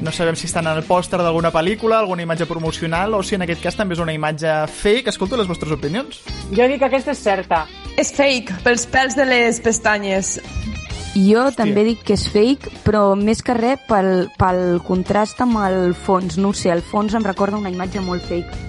[0.00, 3.42] No sabem si estan en el pòster d'alguna pel·lícula, alguna imatge promocional, o si en
[3.44, 5.10] aquest cas també és una imatge fake.
[5.10, 6.22] Escolto les vostres opinions.
[6.54, 7.64] Jo dic que aquesta és certa.
[7.98, 10.38] És fake, pels pèls de les pestanyes.
[11.18, 15.92] Jo també dic que és fake, però més que res pel, pel contrast amb el
[15.98, 16.38] fons.
[16.38, 18.67] No ho sé, el fons em recorda una imatge molt fake.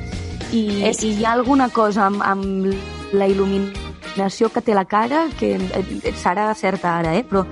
[0.52, 2.74] I, És- i hi ha alguna cosa amb, amb
[3.14, 7.24] la il·luminació que té la cara que eh, serà certa ara, eh?
[7.24, 7.44] però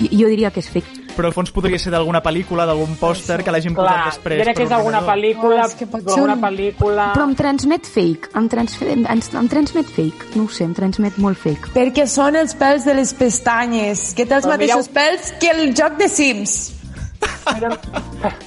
[0.00, 0.98] jo, jo diria que és fake.
[1.12, 4.38] Però el fons podria ser d'alguna pel·lícula, d'algun pòster que l'hagin posat després.
[4.40, 7.08] jo crec que és alguna pel·lícula, Oh, és alguna un- pel·lícula...
[7.12, 9.04] Però em transmet fake, em, transmet, em,
[9.42, 11.74] em transmet fake, no ho sé, em transmet molt fake.
[11.76, 15.50] Perquè són els pèls de les pestanyes, que té els Però mateixos mireu- pèls que
[15.52, 16.56] el joc de Sims.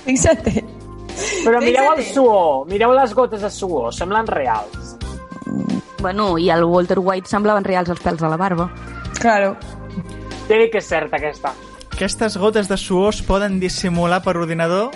[0.05, 0.65] Fixa't.
[1.45, 4.95] Però mireu el suor, mireu les gotes de suor, semblen reals.
[6.01, 8.67] Bueno, i el Walter White semblaven reals els pèls de la barba.
[9.19, 9.55] Claro.
[10.49, 11.53] Dic que és certa, aquesta.
[11.95, 14.91] Aquestes gotes de suor es poden dissimular per ordinador?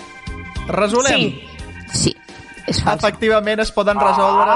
[0.68, 1.16] Resolem?
[1.16, 1.46] Sí.
[1.90, 2.12] Sí,
[2.70, 3.00] és fals.
[3.02, 4.52] Efectivament, es poden resoldre,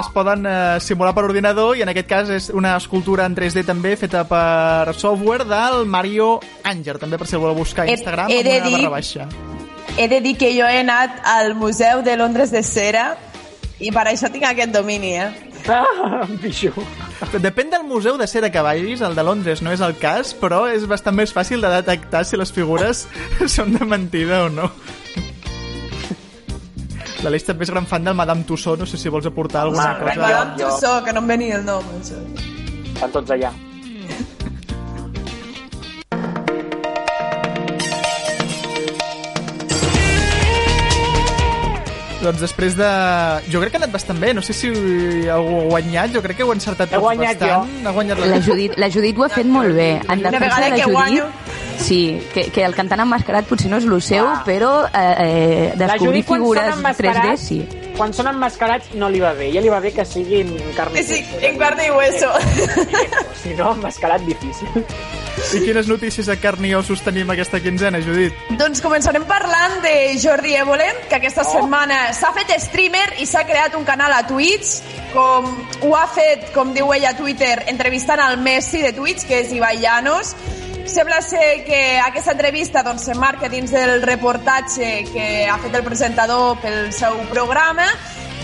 [0.00, 3.66] es poden eh, simular per ordinador i en aquest cas és una escultura en 3D
[3.68, 7.98] també feta per software del Mario Anger, també per si el voleu buscar a He-
[7.98, 9.28] Instagram he amb de una dir- barra baixa.
[10.00, 13.18] He de dir que jo he anat al Museu de Londres de Cera
[13.84, 15.28] i per això tinc aquest domini, eh?
[15.68, 16.72] Ah, pijo.
[17.36, 20.62] Depèn del museu de cera que vagis, el de Londres no és el cas, però
[20.72, 23.04] és bastant més fàcil de detectar si les figures
[23.58, 24.70] són de mentida o no.
[27.20, 30.06] L'Aleix també és gran fan del Madame Tussauds, no sé si vols aportar alguna Home,
[30.06, 30.20] cosa.
[30.24, 31.84] Madame Tussauds, que no em venia el nom.
[32.00, 32.24] Això.
[32.94, 33.52] Estan tots allà.
[42.20, 42.86] Doncs després de...
[43.48, 44.68] Jo crec que ha anat bastant bé, no sé si
[45.32, 47.86] algú ha guanyat, jo crec que ho ha encertat He tots guanyat bastant.
[47.88, 49.86] Ha guanyat La Judit, la Judit ho ha fet molt bé.
[50.06, 51.24] En Una vegada de la que Judit, guanyo.
[51.80, 54.42] sí, que, que el cantant emmascarat potser no és el seu, Ah.
[54.44, 57.62] però eh, eh, La descobrir figures 3D emmascarats, sí.
[57.96, 59.48] quan són emmascarats no li va bé.
[59.56, 62.28] Ja li va bé que sigui en carne Sí, en carne i hueso.
[63.42, 64.68] Si no, emmascarat difícil.
[65.50, 68.36] I quines notícies a carn i ossos tenim aquesta quinzena, Judit?
[68.60, 71.54] Doncs començarem parlant de Jordi Évole, que aquesta oh.
[71.56, 74.78] setmana s'ha fet streamer i s'ha creat un canal a Twitch,
[75.14, 75.48] com
[75.86, 79.50] ho ha fet, com diu ella a Twitter, entrevistant al Messi de Twitch, que és
[79.56, 80.36] Ibai Llanos.
[80.90, 86.56] Sembla ser que aquesta entrevista doncs, s'emmarca dins del reportatge que ha fet el presentador
[86.62, 87.88] pel seu programa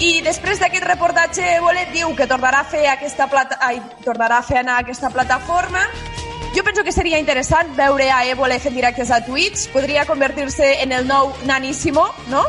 [0.02, 3.56] i després d'aquest reportatge Évole diu que tornarà a fer aquesta plata...
[3.64, 5.86] Ai, tornarà a fer anar aquesta plataforma
[6.56, 9.68] jo penso que seria interessant veure a Évole fent directes a Twitch.
[9.74, 12.46] Podria convertir-se en el nou Naníssimo, no?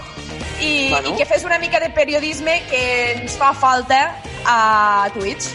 [0.61, 1.11] I, Bueno.
[1.11, 4.15] I que fes una mica de periodisme que ens fa falta
[4.47, 5.51] a Twitch.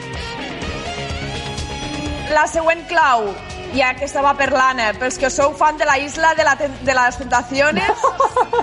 [2.32, 3.32] La següent clau,
[3.72, 6.94] ja que estava per l'Anna, pels que sou fan de la isla de, la de
[7.00, 8.04] les tentaciones,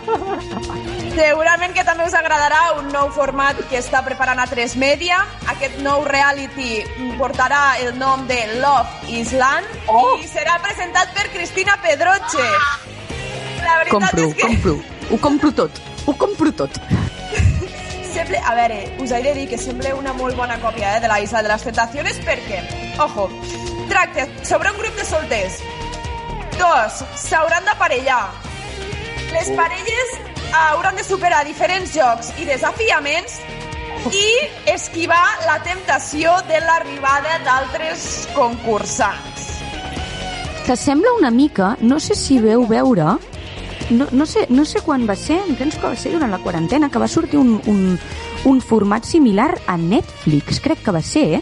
[1.19, 5.17] segurament que també us agradarà un nou format que està preparant a 3 Media.
[5.51, 6.79] Aquest nou reality
[7.19, 10.15] portarà el nom de Love Island Oh!
[10.21, 12.47] i serà presentat per Cristina Pedroche.
[13.65, 14.47] La veritat Compro, és que...
[14.47, 14.75] compro.
[15.09, 15.81] Ho compro tot.
[16.07, 16.79] Ho compro tot.
[18.13, 21.11] Sembla, a veure, us he de dir que sembla una molt bona còpia eh, de
[21.11, 22.63] la Isla de les Tentaciones perquè,
[23.03, 23.27] ojo,
[23.91, 25.59] tracta sobre un grup de solters.
[26.55, 28.48] Dos, s'hauran d'aparellar.
[29.33, 30.13] Les parelles
[30.53, 33.39] hauran de superar diferents jocs i desafiaments
[34.15, 34.25] i
[34.71, 39.49] esquivar la temptació de l'arribada d'altres concursants.
[40.65, 43.17] Que sembla una mica, no sé si veu veure,
[43.89, 46.41] no, no, sé, no sé quan va ser, em penso que va ser durant la
[46.41, 47.99] quarantena, que va sortir un, un,
[48.49, 51.41] un format similar a Netflix, crec que va ser,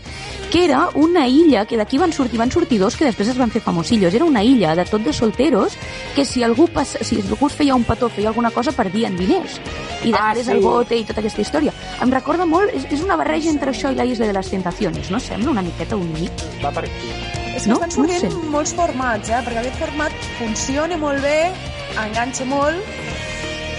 [0.51, 3.51] que era una illa, que d'aquí van sortir, van sortir dos que després es van
[3.51, 4.13] fer famosillos.
[4.13, 5.77] Era una illa de tot de solteros
[6.15, 9.59] que si algú, passa, si algú es feia un petó, feia alguna cosa, perdien diners.
[10.03, 10.51] I Ah, després sí.
[10.51, 11.73] el bote i tota aquesta història.
[12.01, 15.09] Em recorda molt, és, és una barreja entre això i la Isla de les Tentaciones,
[15.11, 15.19] no?
[15.19, 16.31] Sembla una miqueta un mic.
[16.63, 17.11] Va per aquí.
[17.55, 17.75] És que No?
[17.79, 18.47] estan sortint No sé.
[18.53, 19.39] molts formats, eh?
[19.45, 21.51] perquè aquest format funciona molt bé,
[22.05, 22.77] enganxa molt,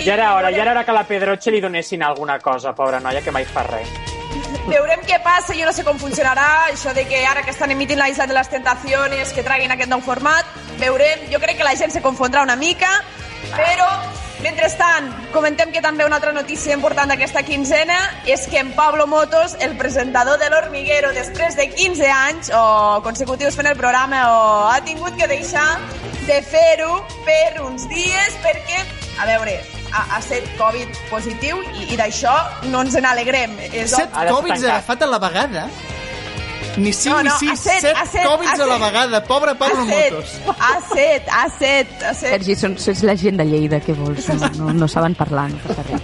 [0.05, 3.23] Ja era hora, ja era hora que la Pedroche li donessin alguna cosa, pobra noia,
[3.23, 3.91] que mai fa res.
[4.69, 7.99] Veurem què passa, jo no sé com funcionarà, això de que ara que estan emitint
[7.99, 10.47] la Isla de les Tentaciones, que traguin aquest nou format,
[10.79, 12.91] veurem, jo crec que la gent se confondrà una mica,
[13.55, 13.89] però,
[14.45, 17.97] mentrestant, comentem que també una altra notícia important d'aquesta quinzena
[18.27, 23.57] és que en Pablo Motos, el presentador de l'Hormiguero, després de 15 anys o consecutius
[23.59, 25.67] fent el programa, o ha tingut que deixar
[26.29, 28.85] de fer-ho per uns dies perquè,
[29.19, 29.59] a veure,
[29.93, 32.33] ha, ha set Covid positiu i, i d'això
[32.73, 33.59] no ens n'alegrem.
[33.73, 35.69] És Set Covids agafat a la vegada?
[36.79, 38.77] Ni 5 No, ni no, 6, ha set, 7 ha set, Covids ha a la
[38.79, 38.85] set.
[38.87, 39.21] vegada.
[39.27, 40.35] Pobre Pablo Ha set, Motos.
[40.61, 42.31] ha set, ha set, ha set.
[42.37, 44.29] Sergi, són, sots la gent de Lleida, què vols?
[44.39, 46.01] No, no, no saben parlar, no passa res.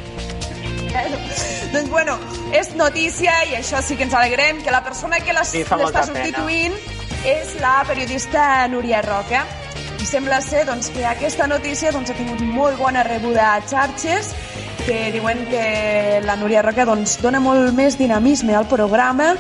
[1.75, 2.19] doncs bueno,
[2.55, 5.77] és notícia i això sí que ens alegrem, que la persona que les- Sí, l'està
[5.79, 6.13] molta pena.
[6.13, 6.75] substituint
[7.25, 9.45] és la periodista Núria Roca.
[10.05, 14.35] I sembla ser doncs, que aquesta notícia doncs, ha tingut molt bona rebuda a xarxes
[14.85, 19.31] que diuen que la Núria Roca doncs, dona molt més dinamisme al programa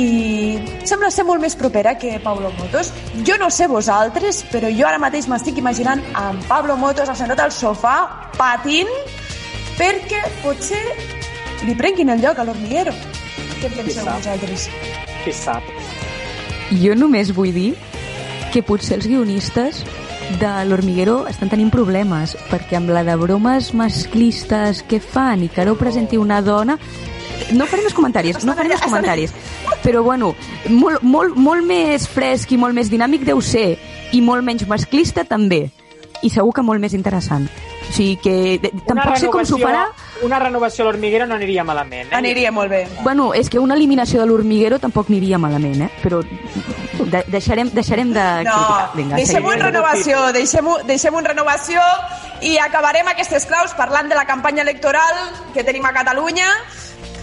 [0.00, 0.56] i
[0.88, 2.94] sembla ser molt més propera que Pablo Motos.
[3.28, 7.52] Jo no sé vosaltres, però jo ara mateix m'estic imaginant amb Pablo Motos assentat al
[7.52, 7.98] sofà,
[8.38, 8.88] patint,
[9.76, 10.80] perquè potser
[11.66, 12.96] li prenguin el lloc a l'Hormiguero.
[13.60, 14.16] Què en penseu sap?
[14.16, 14.66] vosaltres?
[15.26, 15.70] Qui sap?
[16.72, 17.68] Jo només vull dir
[18.54, 19.84] que potser els guionistes
[20.40, 25.62] de l'Hormiguero estan tenint problemes perquè amb la de bromes masclistes que fan i que
[25.62, 26.76] ara ho presenti una dona
[27.54, 29.34] no faré més comentaris, no faré més comentaris
[29.84, 30.34] però bueno,
[30.68, 33.76] molt, molt, molt més fresc i molt més dinàmic deu ser
[34.12, 35.68] i molt menys masclista també
[36.24, 39.86] i segur que molt més interessant o sigui que de, tampoc sé com s'ho farà
[40.26, 42.08] Una renovació a l'Hormiguero no aniria malament.
[42.08, 42.16] Eh?
[42.16, 42.86] Aniria molt bé.
[43.04, 45.90] Bueno, és que una eliminació de l'Hormiguero tampoc aniria malament, eh?
[46.02, 46.22] Però
[47.06, 48.90] de, deixarem, deixarem de No, criticar.
[48.94, 51.84] Vinga, deixem-ho en renovació, deixem-ho deixem en renovació
[52.42, 55.22] i acabarem aquestes claus parlant de la campanya electoral
[55.54, 56.50] que tenim a Catalunya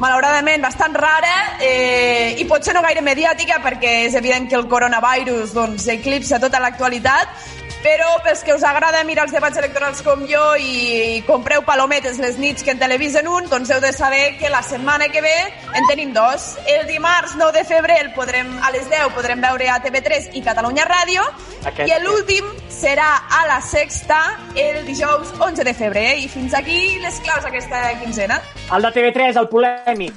[0.01, 5.53] malauradament bastant rara eh, i potser no gaire mediàtica perquè és evident que el coronavirus
[5.53, 10.43] doncs, eclipsa tota l'actualitat però pels que us agrada mirar els debats electorals com jo
[10.55, 14.63] i compreu palometes les nits que en televisen un, doncs heu de saber que la
[14.63, 15.35] setmana que ve
[15.75, 16.53] en tenim dos.
[16.65, 20.41] El dimarts 9 de febrer el podrem, a les 10 podrem veure a TV3 i
[20.41, 21.23] Catalunya Ràdio
[21.65, 24.19] Aquest- i l'últim serà a la sexta
[24.55, 28.41] el dijous 11 de febrer i fins aquí les claus d'aquesta quinzena.
[28.71, 30.13] El de TV3, el polèmic.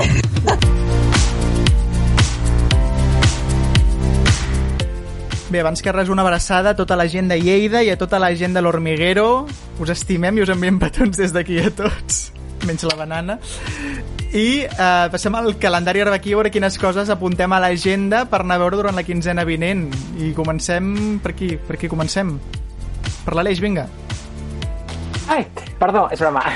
[5.50, 8.20] Bé, abans que res, una abraçada a tota la gent de Lleida i a tota
[8.22, 9.48] la gent de l'Hormiguero.
[9.82, 12.28] Us estimem i us enviem petons des d'aquí a tots,
[12.68, 13.40] menys la banana.
[14.30, 18.44] I eh, passem al calendari ara aquí a veure quines coses apuntem a l'agenda per
[18.44, 19.88] anar a veure durant la quinzena vinent.
[20.22, 22.36] I comencem per aquí, per aquí comencem.
[23.24, 23.88] Per l'Aleix, vinga.
[25.30, 25.44] Ai,
[25.78, 26.42] perdó, és broma.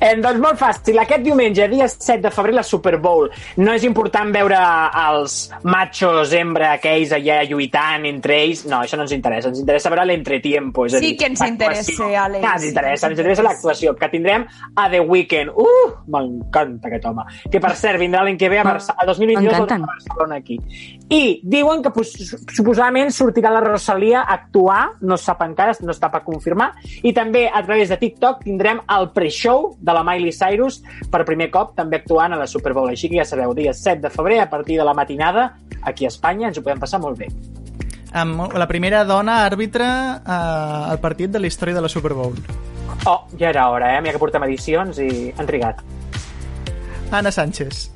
[0.00, 0.96] Eh, doncs molt fàcil.
[1.02, 3.26] Aquest diumenge, dia 7 de febrer, la Super Bowl.
[3.60, 4.58] No és important veure
[5.02, 5.34] els
[5.66, 8.62] machos hembra aquells allà lluitant entre ells.
[8.70, 9.50] No, això no ens interessa.
[9.50, 10.86] Ens interessa veure l'entretiempo.
[10.86, 12.46] és a Sí dir, que ens interessa, Àlex.
[12.46, 15.52] Ah, ens interessa, ens interessa l'actuació que tindrem a The Weeknd.
[15.52, 17.26] Uh, m'encanta aquest home.
[17.50, 19.02] Que, per cert, vindrà l'any que ve a Barcelona.
[19.02, 19.82] El 2022 M'encanten.
[19.82, 20.58] a Barcelona aquí.
[21.10, 22.12] I diuen que pues,
[22.54, 26.68] suposadament sortirà la Rosalia a actuar, no es sap encara, no està per confirmar,
[27.02, 30.78] i també a través de TikTok tindrem el pre-show de la Miley Cyrus
[31.10, 32.94] per primer cop també actuant a la Super Bowl.
[32.94, 35.50] Així que ja sabeu, dia 7 de febrer, a partir de la matinada,
[35.82, 37.30] aquí a Espanya, ens ho podem passar molt bé.
[38.14, 42.38] Amb la primera dona àrbitre eh, al partit de la història de la Super Bowl.
[43.06, 44.02] Oh, ja era hora, eh?
[44.02, 45.82] Mira que portem edicions i han trigat.
[47.10, 47.88] Anna Sánchez.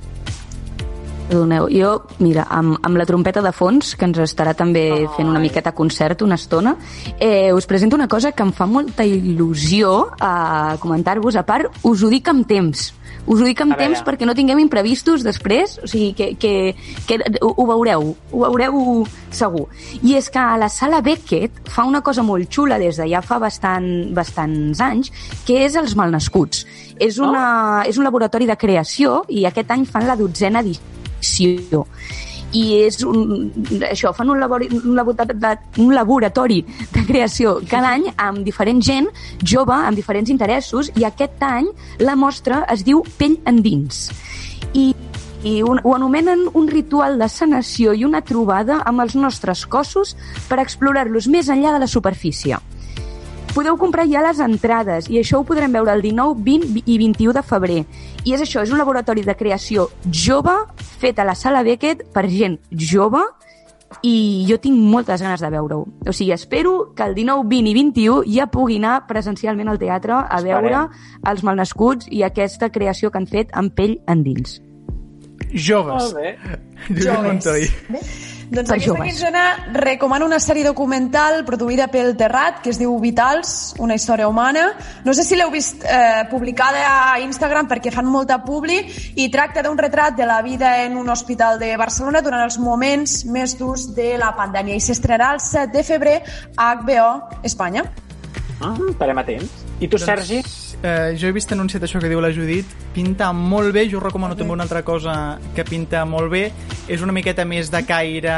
[1.28, 4.84] Perdoneu, jo, mira, amb, amb la trompeta de fons, que ens estarà també
[5.16, 6.74] fent una miqueta concert una estona,
[7.16, 11.36] eh, us presento una cosa que em fa molta il·lusió a comentar-vos.
[11.40, 12.92] A part, us ho dic amb temps.
[13.24, 16.74] Us ho dic amb temps perquè no tinguem imprevistos després, o sigui, que, que,
[17.08, 19.64] que ho, ho veureu, ho veureu segur.
[20.04, 23.24] I és que a la sala Beckett fa una cosa molt xula des de ja
[23.24, 25.08] fa bastant, bastants anys,
[25.48, 26.66] que és els malnascuts.
[27.00, 30.92] És, una, és un laboratori de creació i aquest any fan la dotzena edició
[32.54, 33.48] i és un,
[33.82, 36.60] això, fan un, labori, un, laboratori, un laboratori
[36.92, 39.08] de creació cada any amb diferent gent
[39.42, 41.66] jove, amb diferents interessos i aquest any
[41.98, 44.06] la mostra es diu Pell endins
[44.74, 44.92] i
[45.44, 50.14] un, ho anomenen un ritual de sanació i una trobada amb els nostres cossos
[50.48, 52.56] per explorar-los més enllà de la superfície.
[53.54, 57.36] Podeu comprar ja les entrades i això ho podrem veure el 19, 20 i 21
[57.36, 57.76] de febrer.
[58.26, 60.56] I és això, és un laboratori de creació jove
[60.98, 63.22] fet a la sala Beckett per gent jove
[64.02, 65.86] i jo tinc moltes ganes de veure-ho.
[65.86, 70.18] O sigui, espero que el 19, 20 i 21 ja pugui anar presencialment al teatre
[70.18, 70.88] a veure
[71.22, 74.58] els malnascuts i aquesta creació que han fet amb pell endins.
[75.54, 76.10] Joves.
[76.10, 76.38] Molt bé.
[76.90, 77.26] Joves.
[77.30, 77.68] Montoy.
[78.50, 79.08] Doncs Per aquesta joves.
[79.08, 84.66] quinzena recomano una sèrie documental produïda pel Terrat que es diu Vitals, una història humana.
[85.04, 86.84] No sé si l'heu vist eh, publicada
[87.14, 88.78] a Instagram perquè fan molta publi
[89.16, 93.24] i tracta d'un retrat de la vida en un hospital de Barcelona durant els moments
[93.24, 96.16] més durs de la pandèmia i s'estrenarà el 7 de febrer
[96.56, 97.84] a HBO Espanya.
[98.60, 99.63] Ah, estarem atents.
[99.80, 100.38] I tu, Sergi?
[100.84, 104.36] Eh, jo he vist anunciat això que diu la Judit, pinta molt bé, jo recomano
[104.36, 106.42] també una altra cosa que pinta molt bé,
[106.92, 108.34] és una miqueta més de caire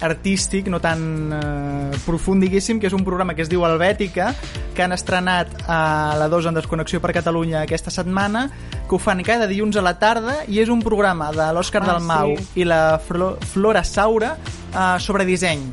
[0.00, 1.02] artístic, no tan
[1.34, 4.30] eh, profund, diguéssim, que és un programa que es diu Helvètica,
[4.74, 8.46] que han estrenat a la 2 en Desconnexió per Catalunya aquesta setmana,
[8.88, 11.92] que ho fan cada dilluns a la tarda, i és un programa de l'Òscar Ah,
[11.92, 12.62] Dalmau sí.
[12.62, 15.66] i la Flo Flora Saura eh, sobre disseny.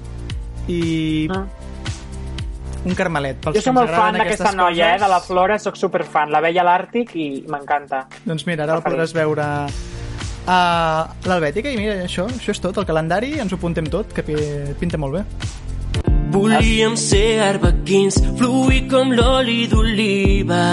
[0.67, 1.45] I Ah.
[2.87, 3.37] Un carmelet.
[3.43, 6.31] Pels Jo soc molt fan d'aquesta noia, eh, de la Flora, sóc superfan.
[6.31, 8.05] La veia a l'Àrtic i m'encanta.
[8.25, 9.45] Doncs mira, ara el podràs veure
[10.47, 10.59] a
[11.27, 14.73] l'Helvètica i mira, això, això és tot, el calendari, ens ho apuntem tot, que pi-
[14.79, 15.23] pinta molt bé.
[16.31, 20.65] Volíem ser arbequins, fluir com l'oli d'oliva.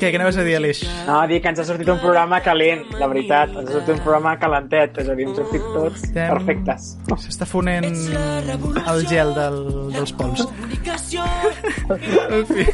[0.00, 0.78] Què, què anaves a dir, Aleix?
[1.04, 3.50] No, dic que ens ha sortit un programa calent, la veritat.
[3.52, 6.86] Ens ha sortit un programa calentet, és a dir, hem sortit tots Estem- perfectes.
[7.26, 9.58] S'està fonent el gel del,
[9.92, 10.46] dels pols.
[10.80, 12.64] en fi.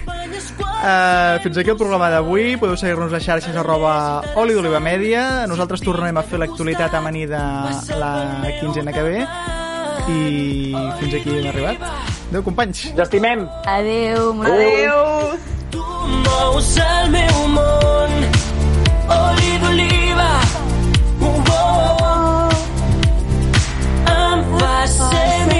[0.77, 2.55] Uh, fins aquí el programa d'avui.
[2.63, 3.97] Podeu seguir-nos a xarxes arroba
[4.39, 5.47] oli d'oliva mèdia.
[5.51, 7.43] Nosaltres tornarem a fer l'actualitat amanida
[7.99, 8.15] la
[8.61, 9.27] quinzena que ve.
[10.07, 10.21] I
[11.01, 12.16] fins aquí hem arribat.
[12.29, 12.87] Adéu, companys.
[12.93, 13.49] Ens estimem.
[13.65, 14.43] Adéu.
[14.43, 15.39] Adéu.
[15.71, 18.13] Tu mous el meu món,
[19.09, 20.31] oli d'oliva,
[21.21, 22.49] un bo,
[24.15, 25.56] em fa ser